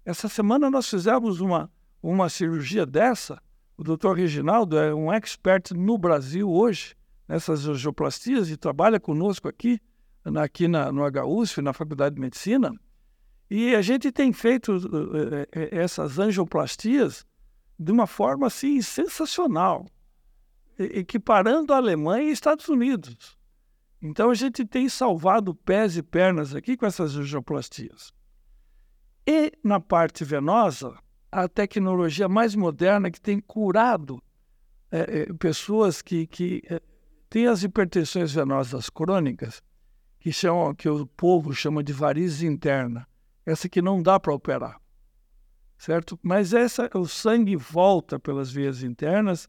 Essa 0.05 0.29
semana 0.29 0.71
nós 0.71 0.89
fizemos 0.89 1.41
uma, 1.41 1.71
uma 2.11 2.29
cirurgia 2.29 2.85
dessa. 2.85 3.41
O 3.77 3.83
doutor 3.83 4.17
Reginaldo 4.17 4.79
é 4.79 4.95
um 4.95 5.13
expert 5.13 5.73
no 5.73 5.97
Brasil 5.97 6.51
hoje 6.51 6.95
nessas 7.27 7.67
angioplastias 7.67 8.51
e 8.51 8.57
trabalha 8.57 9.01
conosco 9.01 9.49
aqui, 9.49 9.81
aqui 10.37 10.69
na, 10.69 10.93
no 10.93 11.03
HUSF, 11.03 11.63
na 11.63 11.73
Faculdade 11.73 12.17
de 12.17 12.21
Medicina. 12.21 12.71
E 13.51 13.75
a 13.75 13.81
gente 13.81 14.13
tem 14.13 14.33
feito 14.33 14.77
uh, 14.77 15.47
essas 15.53 16.19
angioplastias 16.19 17.25
de 17.79 17.91
uma 17.91 18.07
forma 18.07 18.47
assim 18.47 18.81
sensacional, 18.83 19.87
equiparando 20.79 21.73
a 21.73 21.79
Alemanha 21.79 22.29
e 22.29 22.33
Estados 22.33 22.69
Unidos. 22.69 23.39
Então 24.03 24.31
a 24.31 24.35
gente 24.35 24.67
tem 24.67 24.89
salvado 24.89 25.55
pés 25.55 25.97
e 25.97 26.03
pernas 26.03 26.55
aqui 26.55 26.77
com 26.77 26.85
essas 26.85 27.17
angioplastias. 27.17 28.13
E 29.27 29.53
na 29.65 29.81
parte 29.81 30.23
venosa, 30.23 30.95
a 31.35 31.49
tecnologia 31.49 32.29
mais 32.29 32.55
moderna 32.55 33.11
que 33.11 33.21
tem 33.21 33.41
curado 33.41 34.23
é, 34.91 35.23
é, 35.23 35.33
pessoas 35.35 36.01
que, 36.01 36.29
que 36.29 36.63
tem 37.29 37.49
as 37.49 37.65
hipertensões 37.65 38.33
venosas 38.33 38.89
crônicas, 38.89 39.61
que, 40.21 40.33
chamam, 40.33 40.73
que 40.73 40.89
o 40.89 41.05
povo 41.05 41.53
chama 41.53 41.83
de 41.83 41.93
varize 41.93 42.47
interna. 42.47 43.05
Essa 43.45 43.69
que 43.69 43.83
não 43.83 44.01
dá 44.01 44.21
para 44.21 44.33
operar, 44.33 44.81
certo? 45.77 46.17
Mas 46.23 46.55
essa, 46.55 46.89
o 46.95 47.07
sangue 47.07 47.57
volta 47.57 48.19
pelas 48.19 48.53
veias 48.53 48.85
internas 48.85 49.49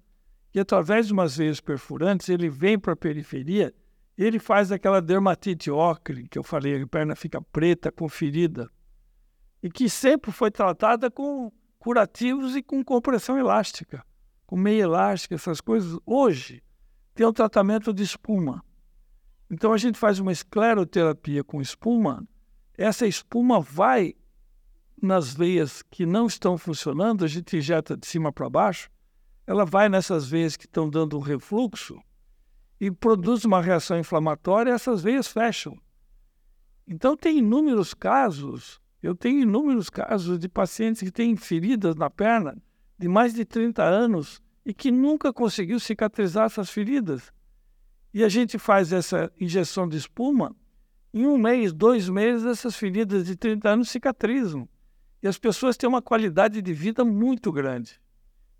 e 0.53 0.59
através 0.59 1.05
de 1.05 1.13
umas 1.13 1.37
veias 1.37 1.61
perfurantes 1.61 2.29
ele 2.29 2.49
vem 2.49 2.79
para 2.79 2.93
a 2.93 2.97
periferia 2.97 3.71
ele 4.17 4.39
faz 4.39 4.71
aquela 4.71 5.01
dermatite 5.01 5.69
ocre 5.69 6.27
que 6.27 6.39
eu 6.39 6.43
falei, 6.43 6.81
a 6.81 6.87
perna 6.87 7.15
fica 7.15 7.41
preta, 7.41 7.91
com 7.91 8.07
ferida, 8.07 8.71
e 9.61 9.69
que 9.69 9.89
sempre 9.89 10.31
foi 10.31 10.49
tratada 10.49 11.11
com 11.11 11.51
curativos 11.85 12.55
e 12.55 12.63
com 12.63 12.83
compressão 12.83 13.37
elástica, 13.37 14.03
com 14.47 14.57
meia 14.57 14.81
elástica, 14.81 15.35
essas 15.35 15.61
coisas. 15.61 15.99
Hoje, 16.03 16.63
tem 17.13 17.27
o 17.27 17.31
tratamento 17.31 17.93
de 17.93 18.01
espuma. 18.01 18.65
Então 19.51 19.71
a 19.71 19.77
gente 19.77 19.99
faz 19.99 20.17
uma 20.17 20.31
escleroterapia 20.31 21.43
com 21.43 21.61
espuma. 21.61 22.27
Essa 22.75 23.05
espuma 23.05 23.59
vai 23.61 24.15
nas 24.99 25.35
veias 25.35 25.83
que 25.83 26.07
não 26.07 26.25
estão 26.25 26.57
funcionando, 26.57 27.23
a 27.23 27.27
gente 27.27 27.55
injeta 27.55 27.95
de 27.95 28.07
cima 28.07 28.33
para 28.33 28.49
baixo, 28.49 28.89
ela 29.45 29.63
vai 29.63 29.87
nessas 29.87 30.27
veias 30.27 30.57
que 30.57 30.65
estão 30.65 30.89
dando 30.89 31.15
um 31.15 31.21
refluxo 31.21 32.01
e 32.81 32.89
produz 32.89 33.45
uma 33.45 33.61
reação 33.61 33.99
inflamatória 33.99 34.71
e 34.71 34.73
essas 34.73 35.03
veias 35.03 35.27
fecham. 35.27 35.79
Então 36.87 37.15
tem 37.15 37.37
inúmeros 37.37 37.93
casos, 37.93 38.81
Eu 39.05 39.13
tenho 39.13 39.41
inúmeros 39.41 39.87
casos 39.87 40.39
de 40.39 40.49
pacientes 40.49 41.03
que 41.03 41.11
têm 41.11 41.35
feridas 41.35 41.95
na 41.95 42.09
perna 42.09 42.57
de 42.97 43.07
mais 43.07 43.35
de 43.35 43.45
30 43.45 43.83
anos 43.83 44.41
e 44.65 44.73
que 44.73 44.89
nunca 44.89 45.31
conseguiu 45.31 45.79
cicatrizar 45.79 46.47
essas 46.47 46.71
feridas. 46.71 47.31
E 48.11 48.23
a 48.23 48.29
gente 48.29 48.57
faz 48.57 48.91
essa 48.91 49.31
injeção 49.39 49.87
de 49.87 49.95
espuma, 49.95 50.55
em 51.13 51.27
um 51.27 51.37
mês, 51.37 51.71
dois 51.71 52.09
meses, 52.09 52.47
essas 52.47 52.75
feridas 52.75 53.27
de 53.27 53.35
30 53.35 53.69
anos 53.69 53.89
cicatrizam. 53.91 54.67
E 55.21 55.27
as 55.27 55.37
pessoas 55.37 55.77
têm 55.77 55.87
uma 55.87 56.01
qualidade 56.01 56.59
de 56.59 56.73
vida 56.73 57.05
muito 57.05 57.51
grande. 57.51 58.01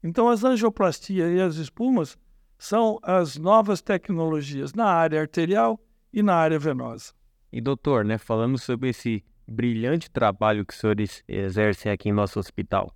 Então, 0.03 0.29
as 0.29 0.43
angioplastias 0.43 1.35
e 1.35 1.41
as 1.41 1.55
espumas 1.55 2.19
são 2.55 2.99
as 3.01 3.35
novas 3.35 3.81
tecnologias 3.81 4.75
na 4.75 4.85
área 4.85 5.21
arterial 5.21 5.83
e 6.13 6.21
na 6.21 6.35
área 6.35 6.59
venosa. 6.59 7.13
E 7.51 7.59
doutor, 7.59 8.05
né, 8.05 8.19
falando 8.19 8.59
sobre 8.59 8.89
esse 8.89 9.23
brilhante 9.47 10.09
trabalho 10.09 10.65
que 10.65 10.73
os 10.73 10.79
senhores 10.79 11.23
exercem 11.27 11.91
aqui 11.91 12.09
em 12.09 12.13
nosso 12.13 12.39
hospital, 12.39 12.95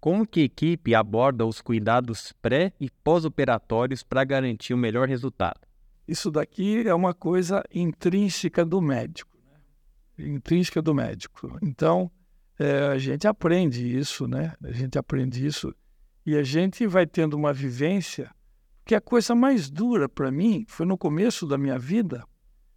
como 0.00 0.26
que 0.26 0.40
a 0.40 0.44
equipe 0.44 0.94
aborda 0.94 1.46
os 1.46 1.60
cuidados 1.60 2.32
pré 2.42 2.72
e 2.80 2.90
pós-operatórios 2.90 4.02
para 4.02 4.24
garantir 4.24 4.74
o 4.74 4.76
melhor 4.76 5.08
resultado? 5.08 5.60
Isso 6.08 6.30
daqui 6.30 6.86
é 6.86 6.94
uma 6.94 7.14
coisa 7.14 7.62
intrínseca 7.72 8.64
do 8.64 8.80
médico, 8.80 9.38
né? 9.46 10.26
intrínseca 10.26 10.82
do 10.82 10.92
médico. 10.92 11.56
Então, 11.62 12.10
é, 12.58 12.88
a 12.88 12.98
gente 12.98 13.28
aprende 13.28 13.96
isso, 13.96 14.26
né? 14.26 14.54
A 14.62 14.72
gente 14.72 14.98
aprende 14.98 15.46
isso 15.46 15.74
e 16.26 16.36
a 16.36 16.42
gente 16.42 16.86
vai 16.86 17.06
tendo 17.06 17.34
uma 17.34 17.52
vivência 17.52 18.30
que 18.84 18.94
a 18.94 19.00
coisa 19.00 19.34
mais 19.34 19.70
dura 19.70 20.08
para 20.08 20.30
mim 20.30 20.64
foi 20.68 20.84
no 20.86 20.98
começo 20.98 21.46
da 21.46 21.56
minha 21.56 21.78
vida 21.78 22.24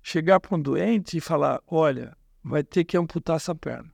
chegar 0.01 0.39
para 0.39 0.55
um 0.55 0.61
doente 0.61 1.17
e 1.17 1.21
falar: 1.21 1.59
olha, 1.67 2.15
vai 2.45 2.63
ter 2.63 2.83
que 2.85 2.95
amputar 2.95 3.37
essa 3.37 3.55
perna. 3.55 3.91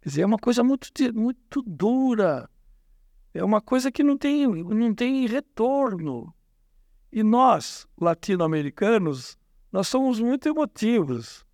Quer 0.00 0.08
dizer, 0.08 0.22
é 0.22 0.26
uma 0.26 0.38
coisa 0.38 0.64
muito, 0.64 0.90
muito 1.14 1.62
dura. 1.62 2.48
É 3.34 3.44
uma 3.44 3.60
coisa 3.60 3.92
que 3.92 4.02
não 4.02 4.16
tem, 4.16 4.46
não 4.46 4.94
tem 4.94 5.26
retorno. 5.26 6.34
E 7.12 7.22
nós, 7.22 7.86
latino-americanos, 8.00 9.36
nós 9.70 9.88
somos 9.88 10.18
muito 10.18 10.48
emotivos, 10.48 11.44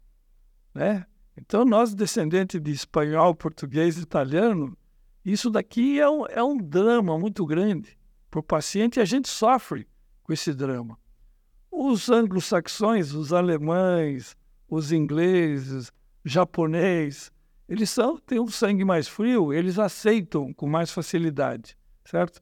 né? 0.74 1.06
Então, 1.36 1.64
nós, 1.64 1.94
descendentes 1.94 2.60
de 2.60 2.70
espanhol, 2.70 3.34
português, 3.34 3.98
italiano, 3.98 4.76
isso 5.24 5.50
daqui 5.50 5.98
é 5.98 6.08
um, 6.08 6.26
é 6.26 6.42
um 6.42 6.56
drama 6.56 7.18
muito 7.18 7.44
grande 7.44 7.98
para 8.30 8.40
o 8.40 8.42
paciente 8.42 8.98
e 8.98 9.00
a 9.00 9.04
gente 9.04 9.28
sofre 9.28 9.88
com 10.22 10.32
esse 10.32 10.52
drama. 10.54 10.98
Os 11.70 12.10
anglo-saxões, 12.10 13.12
os 13.12 13.32
alemães, 13.32 14.36
os 14.70 14.92
ingleses, 14.92 15.92
japonês, 16.24 17.32
eles 17.68 17.90
são, 17.90 18.18
têm 18.18 18.40
um 18.40 18.48
sangue 18.48 18.84
mais 18.84 19.08
frio, 19.08 19.52
eles 19.52 19.78
aceitam 19.78 20.52
com 20.52 20.66
mais 20.66 20.90
facilidade, 20.90 21.76
certo? 22.04 22.40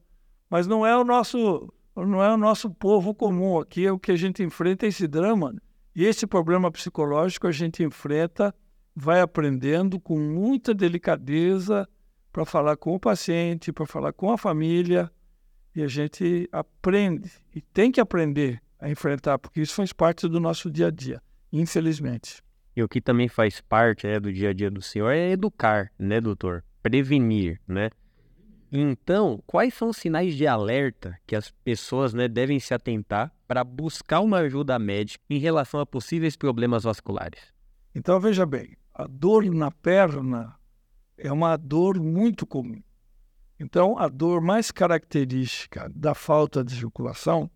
Mas 0.49 0.67
não 0.67 0.85
é 0.85 0.95
o 0.95 1.03
nosso, 1.03 1.71
não 1.95 2.23
é 2.23 2.33
o 2.33 2.37
nosso 2.37 2.69
povo 2.69 3.13
comum 3.13 3.59
aqui, 3.59 3.85
é 3.85 3.91
o 3.91 3.99
que 3.99 4.11
a 4.11 4.15
gente 4.15 4.43
enfrenta 4.43 4.87
esse 4.87 5.07
drama. 5.07 5.53
E 5.95 6.05
esse 6.05 6.25
problema 6.25 6.71
psicológico 6.71 7.47
a 7.47 7.51
gente 7.51 7.83
enfrenta, 7.83 8.55
vai 8.95 9.21
aprendendo 9.21 9.99
com 9.99 10.17
muita 10.17 10.73
delicadeza, 10.73 11.87
para 12.31 12.45
falar 12.45 12.77
com 12.77 12.93
o 12.93 12.99
paciente, 12.99 13.71
para 13.71 13.85
falar 13.85 14.13
com 14.13 14.31
a 14.31 14.37
família, 14.37 15.11
e 15.75 15.81
a 15.81 15.87
gente 15.87 16.47
aprende 16.51 17.31
e 17.55 17.61
tem 17.61 17.91
que 17.91 17.99
aprender 17.99 18.61
a 18.79 18.89
enfrentar, 18.89 19.37
porque 19.37 19.61
isso 19.61 19.73
faz 19.73 19.91
parte 19.91 20.27
do 20.27 20.39
nosso 20.39 20.69
dia 20.69 20.87
a 20.87 20.91
dia, 20.91 21.21
infelizmente. 21.51 22.41
E 22.75 22.83
o 22.83 22.87
que 22.87 23.01
também 23.01 23.27
faz 23.27 23.61
parte 23.61 24.07
é, 24.07 24.19
do 24.19 24.31
dia 24.31 24.49
a 24.49 24.53
dia 24.53 24.71
do 24.71 24.81
senhor 24.81 25.11
é 25.11 25.31
educar, 25.31 25.91
né, 25.97 26.21
doutor? 26.21 26.63
Prevenir, 26.81 27.59
né? 27.67 27.89
Então, 28.71 29.43
quais 29.47 29.73
são 29.73 29.89
os 29.89 29.97
sinais 29.97 30.35
de 30.35 30.45
alerta 30.45 31.17
que 31.25 31.35
as 31.35 31.49
pessoas 31.49 32.13
né, 32.13 32.27
devem 32.27 32.59
se 32.59 32.73
atentar 32.73 33.33
para 33.47 33.63
buscar 33.63 34.19
uma 34.19 34.37
ajuda 34.37 34.77
médica 34.77 35.23
em 35.29 35.39
relação 35.39 35.79
a 35.79 35.85
possíveis 35.85 36.35
problemas 36.35 36.83
vasculares? 36.83 37.51
Então, 37.95 38.19
veja 38.19 38.45
bem, 38.45 38.77
a 38.93 39.07
dor 39.07 39.43
na 39.45 39.71
perna 39.71 40.55
é 41.17 41.31
uma 41.31 41.57
dor 41.57 41.99
muito 41.99 42.45
comum. 42.45 42.81
Então, 43.59 43.97
a 43.97 44.07
dor 44.07 44.39
mais 44.39 44.71
característica 44.71 45.91
da 45.93 46.13
falta 46.13 46.63
de 46.63 46.75
circulação 46.75 47.49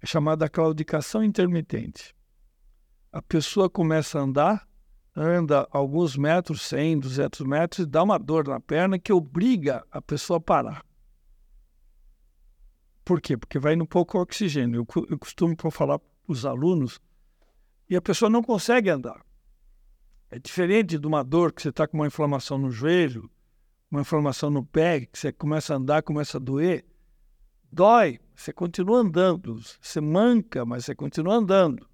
é 0.00 0.06
chamada 0.06 0.48
claudicação 0.48 1.24
intermitente. 1.24 2.14
A 3.18 3.22
pessoa 3.22 3.68
começa 3.68 4.16
a 4.16 4.22
andar, 4.22 4.68
anda 5.12 5.66
alguns 5.72 6.16
metros, 6.16 6.62
100, 6.62 7.00
200 7.00 7.40
metros, 7.40 7.80
e 7.80 7.84
dá 7.84 8.00
uma 8.04 8.16
dor 8.16 8.46
na 8.46 8.60
perna 8.60 8.96
que 8.96 9.12
obriga 9.12 9.84
a 9.90 10.00
pessoa 10.00 10.36
a 10.36 10.40
parar. 10.40 10.84
Por 13.04 13.20
quê? 13.20 13.36
Porque 13.36 13.58
vai 13.58 13.74
no 13.74 13.88
pouco 13.88 14.20
oxigênio. 14.20 14.86
Eu, 14.94 15.06
eu 15.10 15.18
costumo 15.18 15.56
falar 15.68 15.98
para 15.98 16.08
os 16.28 16.46
alunos 16.46 17.00
e 17.90 17.96
a 17.96 18.00
pessoa 18.00 18.30
não 18.30 18.40
consegue 18.40 18.88
andar. 18.88 19.20
É 20.30 20.38
diferente 20.38 20.96
de 20.96 21.04
uma 21.04 21.24
dor 21.24 21.52
que 21.52 21.60
você 21.60 21.70
está 21.70 21.88
com 21.88 21.96
uma 21.98 22.06
inflamação 22.06 22.56
no 22.56 22.70
joelho, 22.70 23.28
uma 23.90 24.02
inflamação 24.02 24.48
no 24.48 24.64
pé, 24.64 25.06
que 25.06 25.18
você 25.18 25.32
começa 25.32 25.74
a 25.74 25.76
andar, 25.76 26.04
começa 26.04 26.38
a 26.38 26.40
doer. 26.40 26.86
Dói, 27.72 28.20
você 28.32 28.52
continua 28.52 29.00
andando. 29.00 29.60
Você 29.82 30.00
manca, 30.00 30.64
mas 30.64 30.84
você 30.84 30.94
continua 30.94 31.34
andando. 31.34 31.84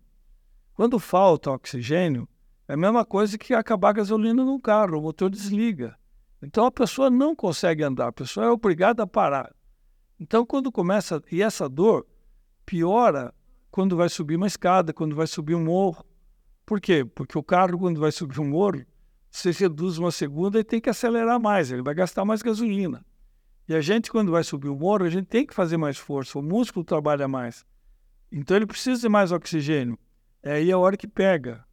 Quando 0.74 0.98
falta 0.98 1.52
oxigênio, 1.52 2.28
é 2.66 2.74
a 2.74 2.76
mesma 2.76 3.04
coisa 3.04 3.38
que 3.38 3.54
acabar 3.54 3.90
a 3.90 3.94
gasolina 3.94 4.44
num 4.44 4.58
carro, 4.58 4.98
o 4.98 5.02
motor 5.02 5.30
desliga. 5.30 5.96
Então 6.42 6.66
a 6.66 6.72
pessoa 6.72 7.08
não 7.08 7.34
consegue 7.34 7.84
andar, 7.84 8.08
a 8.08 8.12
pessoa 8.12 8.46
é 8.46 8.50
obrigada 8.50 9.04
a 9.04 9.06
parar. 9.06 9.54
Então 10.18 10.44
quando 10.44 10.72
começa, 10.72 11.22
e 11.30 11.42
essa 11.42 11.68
dor 11.68 12.06
piora 12.66 13.32
quando 13.70 13.96
vai 13.96 14.08
subir 14.08 14.36
uma 14.36 14.46
escada, 14.46 14.92
quando 14.92 15.16
vai 15.16 15.26
subir 15.26 15.54
um 15.54 15.64
morro. 15.64 16.04
Por 16.66 16.80
quê? 16.80 17.04
Porque 17.04 17.36
o 17.38 17.42
carro, 17.42 17.78
quando 17.78 18.00
vai 18.00 18.12
subir 18.12 18.40
um 18.40 18.48
morro, 18.48 18.84
você 19.30 19.50
reduz 19.50 19.98
uma 19.98 20.10
segunda 20.10 20.58
e 20.60 20.64
tem 20.64 20.80
que 20.80 20.90
acelerar 20.90 21.40
mais, 21.40 21.70
ele 21.70 21.82
vai 21.82 21.94
gastar 21.94 22.24
mais 22.24 22.40
gasolina. 22.40 23.04
E 23.68 23.74
a 23.74 23.80
gente, 23.80 24.10
quando 24.10 24.30
vai 24.30 24.44
subir 24.44 24.68
o 24.68 24.76
morro, 24.76 25.04
a 25.04 25.10
gente 25.10 25.26
tem 25.26 25.44
que 25.44 25.54
fazer 25.54 25.76
mais 25.76 25.98
força, 25.98 26.38
o 26.38 26.42
músculo 26.42 26.84
trabalha 26.84 27.26
mais. 27.26 27.64
Então 28.30 28.56
ele 28.56 28.66
precisa 28.66 29.00
de 29.00 29.08
mais 29.08 29.32
oxigênio. 29.32 29.98
É 30.44 30.52
aí 30.52 30.70
a 30.70 30.76
hora 30.76 30.94
que 30.94 31.08
pega. 31.08 31.64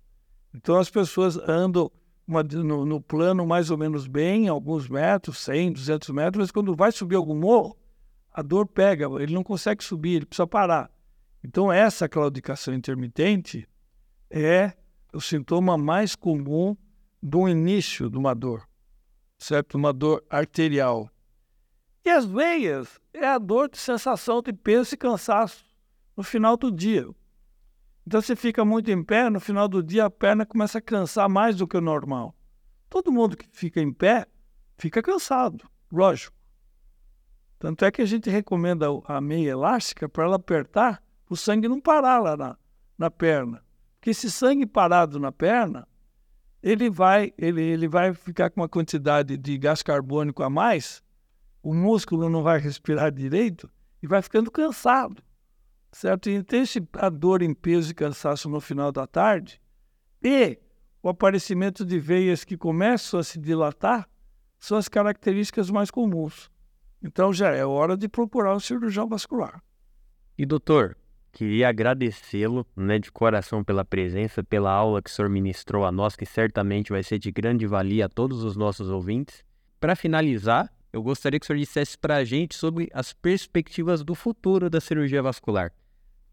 Então 0.55 0.77
as 0.77 0.89
pessoas 0.89 1.37
andam 1.37 1.91
uma, 2.25 2.41
no, 2.41 2.85
no, 2.85 3.01
plano 3.01 3.45
mais 3.45 3.69
ou 3.69 3.77
menos 3.77 4.07
bem, 4.07 4.47
alguns 4.47 4.87
metros, 4.87 5.39
100, 5.39 5.73
200 5.73 6.09
metros, 6.11 6.43
mas 6.43 6.51
quando 6.51 6.73
vai 6.73 6.89
subir 6.89 7.17
algum 7.17 7.35
morro, 7.35 7.77
a 8.31 8.41
dor 8.41 8.65
pega, 8.65 9.07
ele 9.21 9.33
não 9.33 9.43
consegue 9.43 9.83
subir, 9.83 10.15
ele 10.15 10.25
precisa 10.25 10.47
parar. 10.47 10.89
Então 11.43 11.69
essa 11.69 12.07
claudicação 12.07 12.73
intermitente 12.73 13.67
é 14.29 14.71
o 15.13 15.19
sintoma 15.19 15.77
mais 15.77 16.15
comum 16.15 16.77
do 17.21 17.49
início 17.49 18.09
de 18.09 18.17
uma 18.17 18.33
dor, 18.33 18.65
certo? 19.37 19.75
Uma 19.75 19.91
dor 19.91 20.23
arterial. 20.29 21.11
E 22.05 22.09
as 22.09 22.25
veias 22.25 23.01
é 23.13 23.27
a 23.27 23.37
dor 23.37 23.69
de 23.69 23.77
sensação 23.77 24.41
de 24.41 24.53
peso 24.53 24.95
e 24.95 24.97
cansaço 24.97 25.65
no 26.15 26.23
final 26.23 26.55
do 26.55 26.71
dia. 26.71 27.05
Então 28.05 28.21
você 28.21 28.35
fica 28.35 28.65
muito 28.65 28.89
em 28.89 29.03
pé, 29.03 29.29
no 29.29 29.39
final 29.39 29.67
do 29.67 29.83
dia 29.83 30.05
a 30.05 30.09
perna 30.09 30.45
começa 30.45 30.79
a 30.79 30.81
cansar 30.81 31.29
mais 31.29 31.55
do 31.55 31.67
que 31.67 31.77
o 31.77 31.81
normal. 31.81 32.35
Todo 32.89 33.11
mundo 33.11 33.37
que 33.37 33.47
fica 33.51 33.79
em 33.79 33.93
pé 33.93 34.25
fica 34.77 35.01
cansado, 35.01 35.69
lógico. 35.91 36.35
Tanto 37.59 37.85
é 37.85 37.91
que 37.91 38.01
a 38.01 38.05
gente 38.05 38.29
recomenda 38.29 38.87
a 39.05 39.21
meia 39.21 39.51
elástica 39.51 40.09
para 40.09 40.23
ela 40.23 40.35
apertar, 40.37 41.01
o 41.29 41.37
sangue 41.37 41.67
não 41.67 41.79
parar 41.79 42.19
lá 42.19 42.35
na, 42.35 42.57
na 42.97 43.11
perna. 43.11 43.63
Porque 43.99 44.09
esse 44.09 44.31
sangue 44.31 44.65
parado 44.65 45.19
na 45.19 45.31
perna, 45.31 45.87
ele 46.63 46.89
vai, 46.89 47.31
ele, 47.37 47.61
ele 47.61 47.87
vai 47.87 48.15
ficar 48.15 48.49
com 48.49 48.61
uma 48.61 48.67
quantidade 48.67 49.37
de 49.37 49.57
gás 49.59 49.83
carbônico 49.83 50.41
a 50.41 50.49
mais, 50.49 51.03
o 51.61 51.73
músculo 51.73 52.29
não 52.29 52.41
vai 52.41 52.59
respirar 52.59 53.11
direito 53.11 53.69
e 54.01 54.07
vai 54.07 54.21
ficando 54.23 54.49
cansado, 54.49 55.23
certo? 55.91 56.29
E 56.29 56.43
esse, 56.51 56.85
a 56.93 57.09
dor 57.09 57.41
em 57.41 57.53
peso 57.53 57.91
e 57.91 57.95
cansaço 57.95 58.49
no 58.49 58.59
final 58.59 58.91
da 58.91 59.05
tarde 59.05 59.61
e 60.23 60.59
o 61.03 61.09
aparecimento 61.09 61.83
de 61.85 61.99
veias 61.99 62.43
que 62.43 62.57
começam 62.57 63.19
a 63.19 63.23
se 63.23 63.39
dilatar 63.39 64.07
são 64.59 64.77
as 64.77 64.87
características 64.87 65.69
mais 65.69 65.89
comuns. 65.89 66.51
Então 67.03 67.33
já 67.33 67.49
é 67.49 67.65
hora 67.65 67.97
de 67.97 68.07
procurar 68.07 68.55
um 68.55 68.59
cirurgião 68.59 69.07
vascular. 69.07 69.63
E 70.37 70.45
doutor, 70.45 70.95
Queria 71.31 71.69
agradecê-lo 71.69 72.67
né, 72.75 72.99
de 72.99 73.09
coração 73.09 73.63
pela 73.63 73.85
presença, 73.85 74.43
pela 74.43 74.69
aula 74.69 75.01
que 75.01 75.09
o 75.09 75.13
senhor 75.13 75.29
ministrou 75.29 75.85
a 75.85 75.91
nós, 75.91 76.15
que 76.15 76.25
certamente 76.25 76.91
vai 76.91 77.03
ser 77.03 77.19
de 77.19 77.31
grande 77.31 77.65
valia 77.65 78.07
a 78.07 78.09
todos 78.09 78.43
os 78.43 78.57
nossos 78.57 78.89
ouvintes. 78.89 79.43
Para 79.79 79.95
finalizar, 79.95 80.69
eu 80.93 81.01
gostaria 81.01 81.39
que 81.39 81.45
o 81.45 81.47
senhor 81.47 81.59
dissesse 81.59 81.97
para 81.97 82.17
a 82.17 82.23
gente 82.23 82.55
sobre 82.55 82.89
as 82.93 83.13
perspectivas 83.13 84.03
do 84.03 84.13
futuro 84.13 84.69
da 84.69 84.81
cirurgia 84.81 85.21
vascular. 85.21 85.71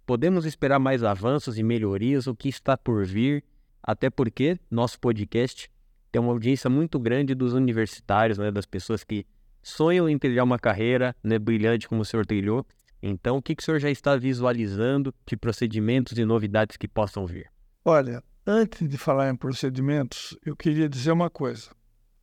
Podemos 0.05 0.45
esperar 0.45 0.79
mais 0.79 1.05
avanços 1.05 1.59
e 1.59 1.63
melhorias, 1.63 2.27
o 2.27 2.35
que 2.35 2.49
está 2.49 2.77
por 2.77 3.05
vir, 3.05 3.45
até 3.83 4.11
porque 4.11 4.59
nosso 4.71 4.99
podcast 4.99 5.71
tem 6.11 6.21
uma 6.21 6.33
audiência 6.33 6.69
muito 6.69 6.99
grande 6.99 7.35
dos 7.35 7.53
universitários, 7.53 8.39
né, 8.39 8.51
das 8.51 8.67
pessoas 8.67 9.05
que 9.05 9.27
sonham 9.63 10.09
em 10.09 10.19
trilhar 10.19 10.45
uma 10.45 10.59
carreira 10.59 11.15
né, 11.23 11.39
brilhante 11.39 11.89
como 11.89 12.01
o 12.01 12.05
senhor 12.05 12.25
trilhou. 12.27 12.67
Então, 13.03 13.37
o 13.37 13.43
que, 13.43 13.55
que 13.55 13.63
o 13.63 13.65
senhor 13.65 13.79
já 13.79 13.91
está 13.91 14.17
visualizando 14.17 15.15
de 15.27 15.37
procedimentos 15.37 16.19
e 16.19 16.25
novidades 16.25 16.77
que 16.77 16.89
possam 16.89 17.27
vir? 17.27 17.51
Olha, 17.85 18.25
antes 18.47 18.89
de 18.89 18.99
falar 18.99 19.31
em 19.31 19.37
procedimentos, 19.37 20.37
eu 20.45 20.57
queria 20.57 20.89
dizer 20.89 21.13
uma 21.13 21.31
coisa. 21.31 21.71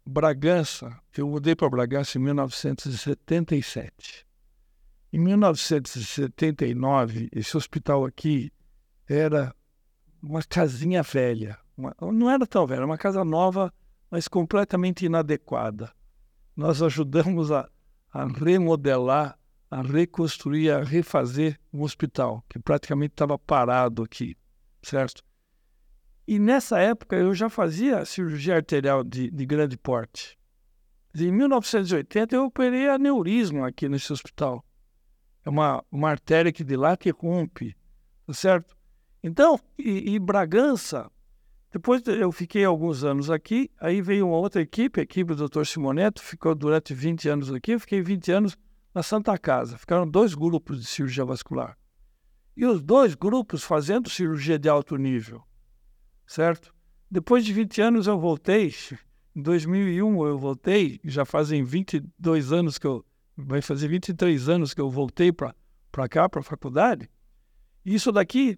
Bragança, 0.08 0.96
eu 1.18 1.28
mudei 1.28 1.56
para 1.56 1.68
Bragança 1.68 2.20
em 2.20 2.22
1977. 2.22 4.24
Em 5.12 5.18
1979, 5.18 7.28
esse 7.32 7.58
hospital 7.58 8.06
aqui 8.06 8.54
era 9.10 9.52
uma 10.22 10.44
casinha 10.44 11.02
velha. 11.02 11.58
Uma, 11.76 11.96
não 12.00 12.30
era 12.30 12.46
tão 12.46 12.68
velha, 12.68 12.86
uma 12.86 13.00
casa 13.00 13.26
nova, 13.26 13.74
mas 14.12 14.28
completamente 14.28 15.08
inadequada. 15.08 15.91
Nós 16.56 16.84
ajudamos 16.84 17.52
a, 17.52 17.68
a 18.13 18.28
remodelar, 18.28 19.39
a 19.72 19.82
reconstruir, 19.82 20.70
a 20.70 20.84
refazer 20.84 21.60
um 21.74 21.82
hospital 21.82 22.46
que 22.48 22.60
praticamente 22.60 23.13
estava 23.13 23.39
parado 23.39 24.04
aqui, 24.04 24.38
certo? 24.84 25.24
E 26.28 26.40
nessa 26.40 26.80
época 26.80 27.16
eu 27.16 27.34
já 27.36 27.50
fazia 27.50 28.04
cirurgia 28.04 28.56
arterial 28.56 29.04
de, 29.04 29.30
de 29.30 29.46
grande 29.46 29.78
porte. 29.78 30.38
Em 31.14 31.32
1980 31.32 32.36
eu 32.36 32.46
operei 32.46 32.90
aneurisma 32.90 33.68
aqui 33.68 33.88
nesse 33.88 34.12
hospital. 34.12 34.66
É 35.46 35.50
uma, 35.50 35.84
uma 35.92 36.10
artéria 36.10 36.52
que 36.52 36.64
de 36.64 36.76
lá 36.76 36.98
que 36.98 37.12
rompe, 37.12 37.76
tá 38.26 38.34
certo? 38.34 38.76
Então, 39.24 39.60
e, 39.78 40.16
e, 40.16 40.20
Bragança, 40.20 41.10
depois 41.72 42.02
eu 42.08 42.32
fiquei 42.32 42.66
alguns 42.66 43.04
anos 43.04 43.30
aqui, 43.30 43.70
aí 43.80 44.02
veio 44.02 44.28
uma 44.28 44.38
outra 44.38 44.62
equipe, 44.62 45.00
a 45.00 45.04
equipe 45.04 45.36
do 45.36 45.48
Dr. 45.48 45.64
Simoneto, 45.66 46.22
ficou 46.22 46.56
durante 46.56 46.94
20 46.94 47.30
anos 47.30 47.54
aqui, 47.54 47.72
eu 47.72 47.80
fiquei 47.80 48.02
20 48.02 48.32
anos 48.32 48.58
na 48.94 49.04
Santa 49.04 49.38
Casa. 49.38 49.78
Ficaram 49.78 50.10
dois 50.10 50.34
grupos 50.34 50.80
de 50.80 50.86
cirurgia 50.86 51.26
vascular. 51.26 51.78
E 52.58 52.66
os 52.66 52.82
dois 52.82 53.14
grupos 53.14 53.64
fazendo 53.64 54.10
cirurgia 54.10 54.58
de 54.58 54.70
alto 54.70 54.96
nível, 54.96 55.44
certo? 56.26 56.74
Depois 57.10 57.46
de 57.46 57.54
20 57.54 57.82
anos 57.82 58.08
eu 58.08 58.20
voltei, 58.20 58.74
em 59.36 59.42
2001 59.42 60.26
eu 60.26 60.38
voltei, 60.38 61.00
já 61.04 61.26
fazem 61.26 61.64
22 61.64 62.52
anos 62.52 62.78
que 62.78 62.88
eu, 62.88 63.06
vai 63.38 63.62
fazer 63.62 63.88
23 63.88 64.50
anos 64.50 64.74
que 64.74 64.82
eu 64.82 64.90
voltei 64.90 65.32
para 65.32 65.54
cá, 66.10 66.28
para 66.28 66.42
a 66.42 66.44
faculdade. 66.44 67.10
Isso 67.86 68.12
daqui 68.12 68.58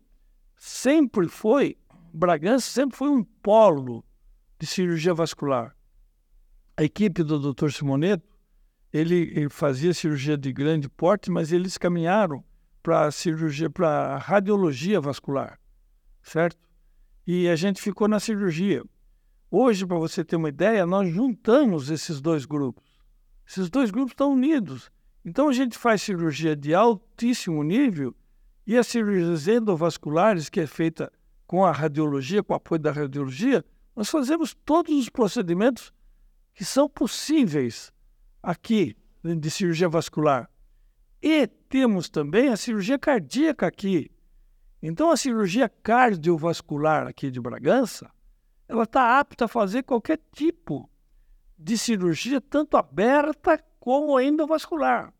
sempre 0.56 1.28
foi, 1.28 1.78
Bragança 2.14 2.70
sempre 2.70 2.98
foi 2.98 3.10
um 3.10 3.24
polo 3.24 4.04
de 4.60 4.66
cirurgia 4.66 5.14
vascular. 5.14 5.76
A 6.76 6.84
equipe 6.84 7.24
do 7.24 7.54
Dr. 7.54 7.70
Simoneto, 7.70 8.26
ele, 8.92 9.34
ele 9.36 9.50
fazia 9.50 9.94
cirurgia 9.94 10.38
de 10.38 10.52
grande 10.52 10.90
porte, 10.90 11.30
mas 11.30 11.52
eles 11.52 11.78
caminharam 11.78 12.44
para 12.82 13.12
cirurgia, 13.12 13.70
para 13.70 14.18
radiologia 14.18 15.02
vascular, 15.02 15.60
certo? 16.24 16.67
E 17.28 17.50
a 17.50 17.58
gente 17.58 17.82
ficou 17.82 18.08
na 18.08 18.22
cirurgia. 18.22 18.82
Hoje, 19.52 19.86
para 19.86 19.98
você 19.98 20.24
ter 20.24 20.38
uma 20.38 20.48
ideia, 20.48 20.86
nós 20.86 21.14
juntamos 21.14 21.90
esses 21.90 22.22
dois 22.22 22.46
grupos. 22.46 22.86
Esses 23.46 23.70
dois 23.70 23.92
grupos 23.92 24.14
estão 24.14 24.32
unidos. 24.32 24.90
Então 25.26 25.50
a 25.50 25.54
gente 25.54 25.78
faz 25.78 26.02
cirurgia 26.02 26.56
de 26.56 26.74
altíssimo 26.74 27.62
nível 27.64 28.16
e 28.66 28.78
as 28.78 28.88
cirurgias 28.88 29.46
endovasculares, 29.46 30.48
que 30.48 30.62
é 30.62 30.66
feita 30.66 31.12
com 31.46 31.66
a 31.66 31.72
radiologia, 31.72 32.42
com 32.42 32.54
o 32.54 32.56
apoio 32.56 32.80
da 32.80 32.92
radiologia, 32.92 33.64
nós 33.96 34.10
fazemos 34.10 34.56
todos 34.66 34.94
os 34.94 35.10
procedimentos 35.10 35.92
que 36.54 36.64
são 36.64 36.88
possíveis 36.88 37.92
aqui 38.42 38.96
de 39.22 39.52
cirurgia 39.52 39.90
vascular. 39.90 40.50
E 41.22 41.48
temos 41.48 42.10
também 42.10 42.50
a 42.50 42.58
cirurgia 42.58 42.98
cardíaca 42.98 43.68
aqui. 43.68 44.10
Então, 44.82 45.10
a 45.10 45.18
cirurgia 45.18 45.68
cardiovascular 45.68 47.08
aqui 47.08 47.32
de 47.32 47.42
Bragança, 47.42 48.12
ela 48.68 48.84
está 48.84 49.20
apta 49.20 49.46
a 49.46 49.48
fazer 49.48 49.84
qualquer 49.84 50.20
tipo 50.32 50.90
de 51.58 51.78
cirurgia, 51.78 52.40
tanto 52.40 52.78
aberta 52.78 53.64
como 53.80 54.20
endovascular. 54.20 55.14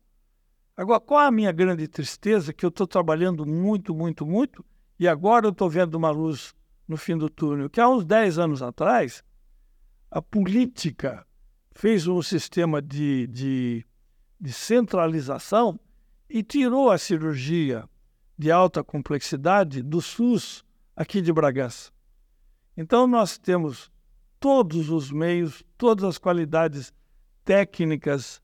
Agora, 0.76 1.00
qual 1.00 1.20
a 1.20 1.30
minha 1.30 1.50
grande 1.50 1.88
tristeza? 1.88 2.52
Que 2.52 2.64
eu 2.64 2.68
estou 2.68 2.86
trabalhando 2.86 3.44
muito, 3.44 3.92
muito, 3.92 4.24
muito, 4.24 4.64
e 4.98 5.08
agora 5.08 5.46
eu 5.46 5.50
estou 5.50 5.68
vendo 5.68 5.96
uma 5.96 6.10
luz 6.10 6.54
no 6.86 6.96
fim 6.96 7.16
do 7.16 7.28
túnel. 7.28 7.68
Que 7.68 7.80
há 7.80 7.88
uns 7.88 8.04
10 8.04 8.38
anos 8.38 8.62
atrás, 8.62 9.24
a 10.08 10.22
política 10.22 11.26
fez 11.72 12.06
um 12.06 12.22
sistema 12.22 12.80
de, 12.80 13.26
de, 13.26 13.84
de 14.40 14.52
centralização 14.52 15.78
e 16.30 16.42
tirou 16.42 16.90
a 16.90 16.98
cirurgia 16.98 17.88
de 18.38 18.50
alta 18.52 18.84
complexidade 18.84 19.82
do 19.82 20.00
SUS 20.00 20.64
aqui 20.94 21.20
de 21.20 21.32
Bragança. 21.32 21.90
Então, 22.76 23.06
nós 23.06 23.36
temos 23.36 23.90
todos 24.38 24.90
os 24.90 25.10
meios, 25.10 25.64
todas 25.76 26.04
as 26.04 26.18
qualidades 26.18 26.92
técnicas 27.44 28.40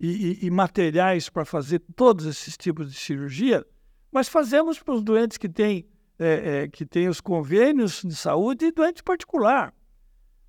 e, 0.00 0.40
e, 0.42 0.46
e 0.46 0.50
materiais 0.50 1.28
para 1.28 1.44
fazer 1.44 1.80
todos 1.94 2.26
esses 2.26 2.56
tipos 2.56 2.90
de 2.90 2.98
cirurgia, 2.98 3.64
mas 4.10 4.28
fazemos 4.28 4.80
para 4.80 4.94
os 4.94 5.02
doentes 5.02 5.38
que 5.38 5.48
têm, 5.48 5.86
é, 6.18 6.62
é, 6.62 6.68
que 6.68 6.84
têm 6.84 7.08
os 7.08 7.20
convênios 7.20 8.02
de 8.02 8.14
saúde 8.14 8.66
e 8.66 8.72
doente 8.72 9.02
particular. 9.02 9.72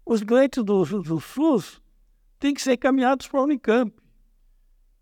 Os 0.05 0.21
doentes 0.21 0.63
do, 0.63 0.83
do 1.01 1.19
SUS 1.19 1.81
têm 2.39 2.53
que 2.53 2.61
ser 2.61 2.73
encaminhados 2.73 3.27
para 3.27 3.39
a 3.41 3.43
Unicamp. 3.43 3.93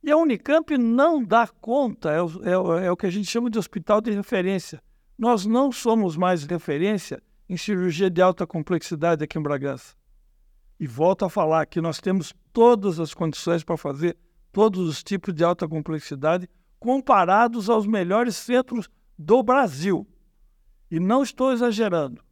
E 0.06 0.12
a 0.12 0.18
Unicamp 0.18 0.78
não 0.78 1.24
dá 1.24 1.48
conta, 1.48 2.12
é 2.12 2.22
o, 2.22 2.76
é, 2.78 2.86
é 2.86 2.91
o 2.91 2.96
que 2.96 3.08
a 3.08 3.10
gente 3.10 3.28
chama 3.28 3.50
de 3.50 3.58
hospital 3.58 4.00
de 4.00 4.12
referência. 4.12 4.80
Nós 5.18 5.48
não 5.48 5.72
somos 5.72 6.15
mais 6.15 6.44
referência 6.44 7.20
em 7.50 7.58
cirurgia 7.58 8.08
de 8.08 8.22
alta 8.22 8.46
complexidade 8.46 9.24
aqui 9.24 9.39
em 9.39 9.41
Bragança. 9.41 9.96
E 10.80 10.86
volto 10.86 11.26
a 11.26 11.30
falar 11.30 11.65
que 11.65 11.82
nós 11.82 12.00
temos 12.00 12.36
todas 12.54 13.00
as 13.00 13.15
condições 13.15 13.63
para 13.63 13.78
fazer 13.78 14.15
todos 14.52 14.88
os 14.88 15.02
tipos 15.02 15.34
de 15.34 15.44
alta 15.44 15.68
complexidade, 15.68 16.48
comparados 16.80 17.68
aos 17.68 17.88
melhores 17.88 18.36
centros 18.36 18.88
do 19.18 19.41
Brasil. 19.41 20.08
E 20.91 21.00
não 21.00 21.24
estou 21.24 21.52
exagerando, 21.52 22.24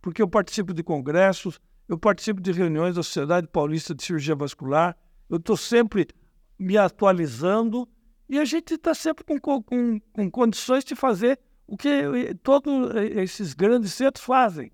porque 0.00 0.22
eu 0.22 0.28
participo 0.28 0.72
de 0.72 0.82
congressos, 0.82 1.60
eu 1.86 1.98
participo 1.98 2.40
de 2.40 2.52
reuniões 2.52 2.94
da 2.94 3.02
Sociedade 3.02 3.48
Paulista 3.48 3.94
de 3.94 4.02
Cirurgia 4.02 4.34
Vascular, 4.34 4.96
eu 5.28 5.36
estou 5.36 5.58
sempre 5.58 6.08
me 6.58 6.76
atualizando 6.76 7.88
e 8.28 8.38
a 8.38 8.44
gente 8.44 8.74
está 8.74 8.94
sempre 8.94 9.24
com, 9.24 9.62
com, 9.62 10.00
com 10.12 10.30
condições 10.30 10.84
de 10.84 10.94
fazer 10.94 11.38
o 11.66 11.76
que 11.76 11.88
todos 12.42 12.94
esses 13.16 13.54
grandes 13.54 13.94
centros 13.94 14.24
fazem. 14.24 14.72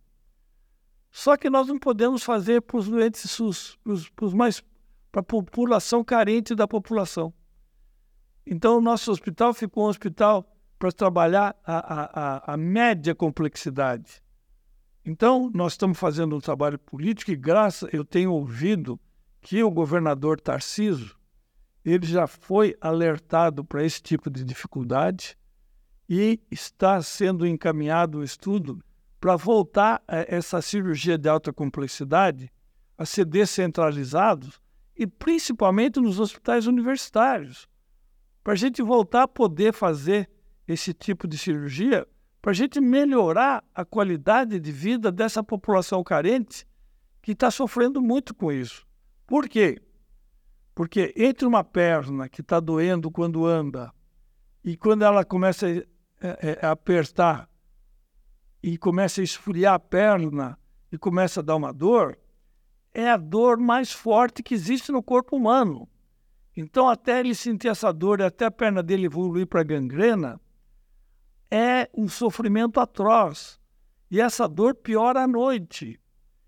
Só 1.11 1.37
que 1.37 1.49
nós 1.49 1.69
não 1.69 1.79
podemos 1.79 2.25
fazer 2.25 2.63
para 2.63 2.77
os 2.77 2.89
doentes 2.89 3.31
SUS, 3.31 3.79
para 4.17 4.29
mais 4.31 4.63
para 5.13 5.21
a 5.21 5.25
população 5.25 6.03
carente 6.03 6.57
da 6.57 6.67
população. 6.67 7.33
Então, 8.45 8.79
o 8.79 8.81
nosso 8.81 9.13
hospital 9.13 9.55
ficou 9.55 9.87
um 9.87 9.89
hospital 9.89 10.45
para 10.77 10.91
trabalhar 10.91 11.57
a, 11.65 12.51
a, 12.51 12.55
a, 12.55 12.57
média 12.57 13.15
complexidade. 13.15 14.21
Então, 15.05 15.51
nós 15.55 15.75
estamos 15.75 15.99
fazendo 15.99 16.35
um 16.35 16.41
trabalho 16.41 16.81
político 16.81 17.31
e, 17.31 17.37
graças, 17.37 17.89
eu 17.95 18.05
tenho 18.05 18.33
ouvido 18.33 18.99
que 19.41 19.63
o 19.63 19.71
governador 19.71 20.41
Tarciso, 20.41 21.17
ele 21.85 22.07
já 22.07 22.27
foi 22.27 22.75
alertado 22.81 23.65
para 23.65 23.85
esse 23.85 24.03
tipo 24.03 24.31
de 24.31 24.45
dificuldade 24.45 25.37
e 26.09 26.41
está 26.51 27.03
sendo 27.03 27.47
encaminhado 27.47 28.19
o 28.19 28.25
estudo 28.25 28.83
para 29.21 29.37
voltar 29.37 30.03
essa 30.07 30.61
cirurgia 30.61 31.17
de 31.17 31.29
alta 31.29 31.53
complexidade 31.53 32.51
a 32.97 33.05
ser 33.05 33.25
descentralizado 33.25 34.53
e 34.97 35.07
principalmente 35.07 35.99
nos 35.99 36.21
hospitais 36.21 36.67
universitários, 36.67 37.67
para 38.43 38.53
a 38.53 38.57
gente 38.57 38.83
voltar 38.83 39.23
a 39.23 39.29
poder 39.29 39.73
fazer 39.73 40.31
esse 40.69 40.95
tipo 40.95 41.27
de 41.27 41.37
cirurgia, 41.37 42.07
para 42.41 42.51
a 42.53 42.55
gente 42.55 42.81
melhorar 42.81 43.65
a 43.75 43.85
qualidade 43.85 44.61
de 44.61 44.71
vida 44.71 45.11
dessa 45.11 45.43
população 45.43 46.05
carente 46.05 46.67
que 47.23 47.33
está 47.33 47.51
sofrendo 47.51 48.03
muito 48.03 48.35
com 48.35 48.53
isso. 48.53 48.87
Por 49.27 49.49
quê? 49.49 49.81
Porque 50.75 51.15
entre 51.17 51.47
uma 51.47 51.63
perna 51.63 52.29
que 52.29 52.41
está 52.41 52.59
doendo 52.59 53.11
quando 53.11 53.47
anda 53.47 53.93
e 54.65 54.77
quando 54.77 55.03
ela 55.03 55.25
começa 55.25 55.69
é, 55.69 55.85
é, 56.21 56.67
a 56.67 56.73
apertar 56.73 57.49
e 58.63 58.77
começa 58.77 59.21
a 59.21 59.25
esfriar 59.25 59.75
a 59.75 59.79
perna 59.79 60.59
e 60.91 60.99
começa 60.99 61.41
a 61.41 61.43
dar 61.43 61.57
uma 61.57 61.73
dor, 61.73 62.19
é 62.93 63.11
a 63.11 63.17
dor 63.17 63.59
mais 63.59 63.93
forte 63.93 64.43
que 64.43 64.55
existe 64.55 64.91
no 64.91 65.03
corpo 65.03 65.37
humano. 65.37 65.89
Então, 66.57 66.89
até 66.89 67.21
ele 67.21 67.35
sentir 67.35 67.69
essa 67.69 67.93
dor, 67.93 68.23
até 68.23 68.47
a 68.47 68.51
perna 68.51 68.83
dele 68.83 69.07
evoluir 69.07 69.47
para 69.47 69.65
gangrena, 69.65 70.41
é 71.51 71.91
um 71.93 72.09
sofrimento 72.09 72.81
atroz. 72.81 73.61
E 74.11 74.21
essa 74.21 74.49
dor 74.49 74.75
piora 74.75 75.23
à 75.23 75.27
noite. 75.27 76.01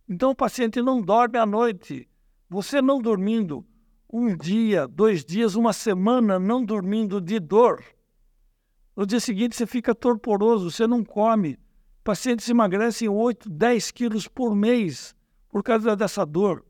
Então 0.09 0.31
o 0.31 0.37
paciente 0.37 0.81
não 0.81 1.03
dorme 1.03 1.39
à 1.39 1.45
noite. 1.45 2.09
Você 2.49 2.81
não 2.81 3.01
dormindo 3.01 3.67
um 4.12 4.37
dia, 4.37 4.87
dois 4.87 5.25
dias, 5.25 5.55
uma 5.55 5.73
semana 5.73 6.38
não 6.38 6.64
dormindo 6.64 7.21
de 7.21 7.38
dor. 7.40 7.85
No 8.97 9.07
dia 9.07 9.21
seguinte 9.21 9.57
você 9.57 9.66
fica 9.66 9.95
torporoso, 9.95 10.71
você 10.71 10.87
não 10.87 11.05
come. 11.05 11.59
Pacientes 12.03 12.49
emagrecem 12.49 13.09
8, 13.09 13.51
10 13.51 13.90
quilos 13.90 14.29
por 14.29 14.55
mês 14.55 15.14
por 15.51 15.62
causa 15.62 15.97
dessa 15.97 16.25
dor. 16.25 16.64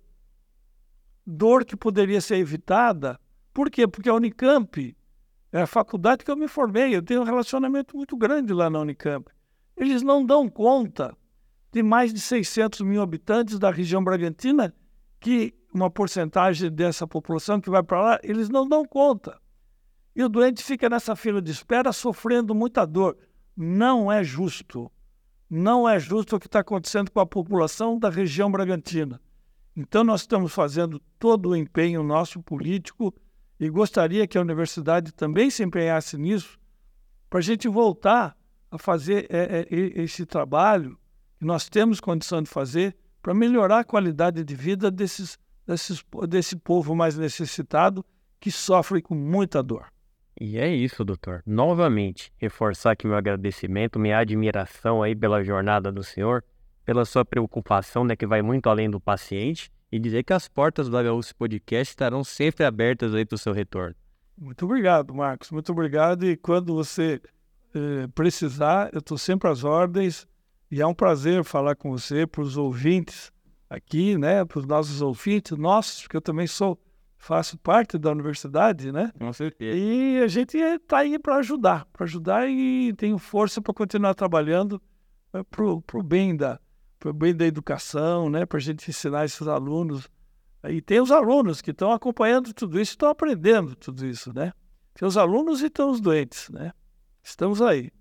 Dor 1.26 1.64
que 1.64 1.76
poderia 1.76 2.20
ser 2.20 2.36
evitada. 2.36 3.20
Por 3.52 3.70
quê? 3.70 3.86
Porque 3.86 4.08
a 4.08 4.14
Unicamp 4.14 4.96
é 5.52 5.62
a 5.62 5.66
faculdade 5.66 6.24
que 6.24 6.30
eu 6.30 6.36
me 6.36 6.48
formei, 6.48 6.94
eu 6.94 7.02
tenho 7.02 7.20
um 7.20 7.24
relacionamento 7.24 7.96
muito 7.96 8.16
grande 8.16 8.52
lá 8.52 8.68
na 8.68 8.80
Unicamp. 8.80 9.30
Eles 9.76 10.02
não 10.02 10.24
dão 10.24 10.48
conta 10.48 11.16
de 11.72 11.82
mais 11.82 12.12
de 12.12 12.20
600 12.20 12.80
mil 12.80 13.02
habitantes 13.02 13.58
da 13.58 13.70
região 13.70 14.02
Bragantina, 14.02 14.74
que 15.20 15.54
uma 15.76 15.90
porcentagem 15.90 16.70
dessa 16.70 17.06
população 17.06 17.60
que 17.60 17.70
vai 17.70 17.82
para 17.82 18.00
lá, 18.00 18.20
eles 18.22 18.48
não 18.48 18.66
dão 18.66 18.84
conta. 18.84 19.38
E 20.14 20.24
o 20.24 20.28
doente 20.28 20.62
fica 20.62 20.88
nessa 20.88 21.14
fila 21.14 21.42
de 21.42 21.50
espera 21.50 21.92
sofrendo 21.92 22.54
muita 22.54 22.86
dor. 22.86 23.16
Não 23.54 24.10
é 24.10 24.24
justo. 24.24 24.90
Não 25.48 25.88
é 25.88 26.00
justo 26.00 26.36
o 26.36 26.40
que 26.40 26.46
está 26.46 26.60
acontecendo 26.60 27.10
com 27.10 27.20
a 27.20 27.26
população 27.26 27.98
da 27.98 28.08
região 28.08 28.50
Bragantina. 28.50 29.20
Então, 29.76 30.02
nós 30.02 30.22
estamos 30.22 30.52
fazendo 30.52 30.98
todo 31.18 31.50
o 31.50 31.56
empenho 31.56 32.02
nosso 32.02 32.42
político 32.42 33.14
e 33.60 33.68
gostaria 33.68 34.26
que 34.26 34.38
a 34.38 34.40
universidade 34.40 35.12
também 35.12 35.50
se 35.50 35.62
empenhasse 35.62 36.16
nisso, 36.16 36.58
para 37.28 37.40
a 37.40 37.42
gente 37.42 37.68
voltar 37.68 38.36
a 38.70 38.78
fazer 38.78 39.26
é, 39.28 39.66
é, 39.70 40.02
esse 40.02 40.24
trabalho 40.24 40.98
que 41.38 41.44
nós 41.44 41.68
temos 41.68 42.00
condição 42.00 42.42
de 42.42 42.48
fazer 42.48 42.96
para 43.20 43.34
melhorar 43.34 43.80
a 43.80 43.84
qualidade 43.84 44.42
de 44.42 44.54
vida 44.54 44.90
desses, 44.90 45.38
desses, 45.66 46.04
desse 46.28 46.56
povo 46.56 46.94
mais 46.94 47.18
necessitado 47.18 48.04
que 48.38 48.50
sofre 48.50 49.02
com 49.02 49.14
muita 49.14 49.62
dor. 49.62 49.86
E 50.38 50.58
é 50.58 50.68
isso, 50.68 51.04
doutor. 51.04 51.42
Novamente, 51.46 52.30
reforçar 52.36 52.92
aqui 52.92 53.06
meu 53.06 53.16
agradecimento, 53.16 53.98
minha 53.98 54.18
admiração 54.18 55.02
aí 55.02 55.16
pela 55.16 55.42
jornada 55.42 55.90
do 55.90 56.02
senhor, 56.02 56.44
pela 56.84 57.04
sua 57.04 57.24
preocupação, 57.24 58.04
né, 58.04 58.14
que 58.14 58.26
vai 58.26 58.42
muito 58.42 58.68
além 58.68 58.90
do 58.90 59.00
paciente 59.00 59.70
e 59.90 59.98
dizer 59.98 60.22
que 60.24 60.32
as 60.32 60.46
portas 60.46 60.88
do 60.88 60.96
HUC 60.96 61.34
Podcast 61.34 61.92
estarão 61.92 62.22
sempre 62.22 62.64
abertas 62.64 63.14
aí 63.14 63.24
para 63.24 63.34
o 63.34 63.38
seu 63.38 63.52
retorno. 63.52 63.94
Muito 64.36 64.66
obrigado, 64.66 65.14
Marcos. 65.14 65.50
Muito 65.50 65.72
obrigado. 65.72 66.26
E 66.26 66.36
quando 66.36 66.74
você 66.74 67.20
eh, 67.74 68.06
precisar, 68.14 68.90
eu 68.92 68.98
estou 68.98 69.16
sempre 69.16 69.48
às 69.48 69.64
ordens. 69.64 70.26
E 70.70 70.82
é 70.82 70.86
um 70.86 70.92
prazer 70.94 71.42
falar 71.44 71.76
com 71.76 71.90
você, 71.90 72.26
para 72.26 72.42
os 72.42 72.56
ouvintes 72.56 73.32
aqui, 73.68 74.16
né? 74.16 74.44
Para 74.44 74.58
os 74.58 74.66
nossos 74.66 75.02
ouvintes, 75.02 75.56
nossos, 75.56 76.02
porque 76.02 76.16
eu 76.16 76.20
também 76.20 76.46
sou, 76.46 76.78
faço 77.18 77.58
parte 77.58 77.98
da 77.98 78.10
universidade, 78.10 78.92
né? 78.92 79.12
Com 79.18 79.32
certeza. 79.32 79.76
E 79.76 80.22
a 80.22 80.28
gente 80.28 80.56
está 80.56 80.98
aí 80.98 81.18
para 81.18 81.36
ajudar, 81.36 81.86
para 81.92 82.04
ajudar 82.04 82.48
e 82.48 82.92
tenho 82.94 83.18
força 83.18 83.60
para 83.60 83.74
continuar 83.74 84.14
trabalhando 84.14 84.80
eh, 85.32 85.42
para 85.42 85.64
o 85.64 86.02
bem 86.02 86.36
da, 86.36 86.60
para 86.98 87.10
o 87.10 87.12
bem 87.12 87.34
da 87.34 87.46
educação, 87.46 88.30
né? 88.30 88.46
para 88.46 88.58
a 88.58 88.60
gente 88.60 88.88
ensinar 88.88 89.24
esses 89.24 89.46
alunos. 89.46 90.08
E 90.68 90.80
tem 90.80 91.00
os 91.00 91.12
alunos 91.12 91.60
que 91.60 91.70
estão 91.70 91.92
acompanhando 91.92 92.52
tudo 92.52 92.80
isso, 92.80 92.92
estão 92.92 93.08
aprendendo 93.08 93.76
tudo 93.76 94.04
isso, 94.04 94.32
né? 94.34 94.52
Tem 94.94 95.06
os 95.06 95.16
alunos 95.16 95.62
e 95.62 95.70
tem 95.70 95.84
os 95.84 96.00
doentes, 96.00 96.48
né? 96.48 96.72
Estamos 97.22 97.62
aí. 97.62 97.92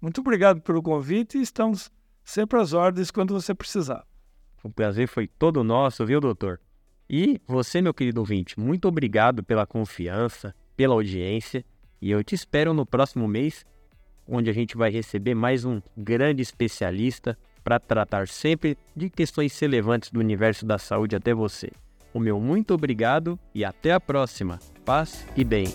Muito 0.00 0.20
obrigado 0.20 0.60
pelo 0.60 0.82
convite 0.82 1.38
e 1.38 1.42
estamos 1.42 1.90
sempre 2.24 2.58
às 2.58 2.72
ordens 2.72 3.10
quando 3.10 3.34
você 3.34 3.54
precisar. 3.54 4.04
O 4.62 4.70
prazer 4.70 5.08
foi 5.08 5.26
todo 5.26 5.64
nosso, 5.64 6.04
viu, 6.04 6.20
doutor? 6.20 6.60
E 7.08 7.40
você, 7.46 7.80
meu 7.80 7.94
querido 7.94 8.20
ouvinte, 8.20 8.58
muito 8.58 8.86
obrigado 8.86 9.42
pela 9.42 9.66
confiança, 9.66 10.54
pela 10.76 10.94
audiência. 10.94 11.64
E 12.00 12.10
eu 12.10 12.22
te 12.22 12.34
espero 12.34 12.74
no 12.74 12.84
próximo 12.84 13.26
mês, 13.26 13.64
onde 14.26 14.50
a 14.50 14.52
gente 14.52 14.76
vai 14.76 14.90
receber 14.90 15.34
mais 15.34 15.64
um 15.64 15.80
grande 15.96 16.42
especialista 16.42 17.38
para 17.64 17.80
tratar 17.80 18.28
sempre 18.28 18.76
de 18.94 19.08
questões 19.08 19.58
relevantes 19.58 20.10
do 20.10 20.20
universo 20.20 20.66
da 20.66 20.78
saúde 20.78 21.16
até 21.16 21.32
você. 21.32 21.70
O 22.12 22.20
meu 22.20 22.40
muito 22.40 22.74
obrigado 22.74 23.38
e 23.54 23.64
até 23.64 23.92
a 23.92 24.00
próxima. 24.00 24.58
Paz 24.84 25.26
e 25.36 25.44
bem. 25.44 25.66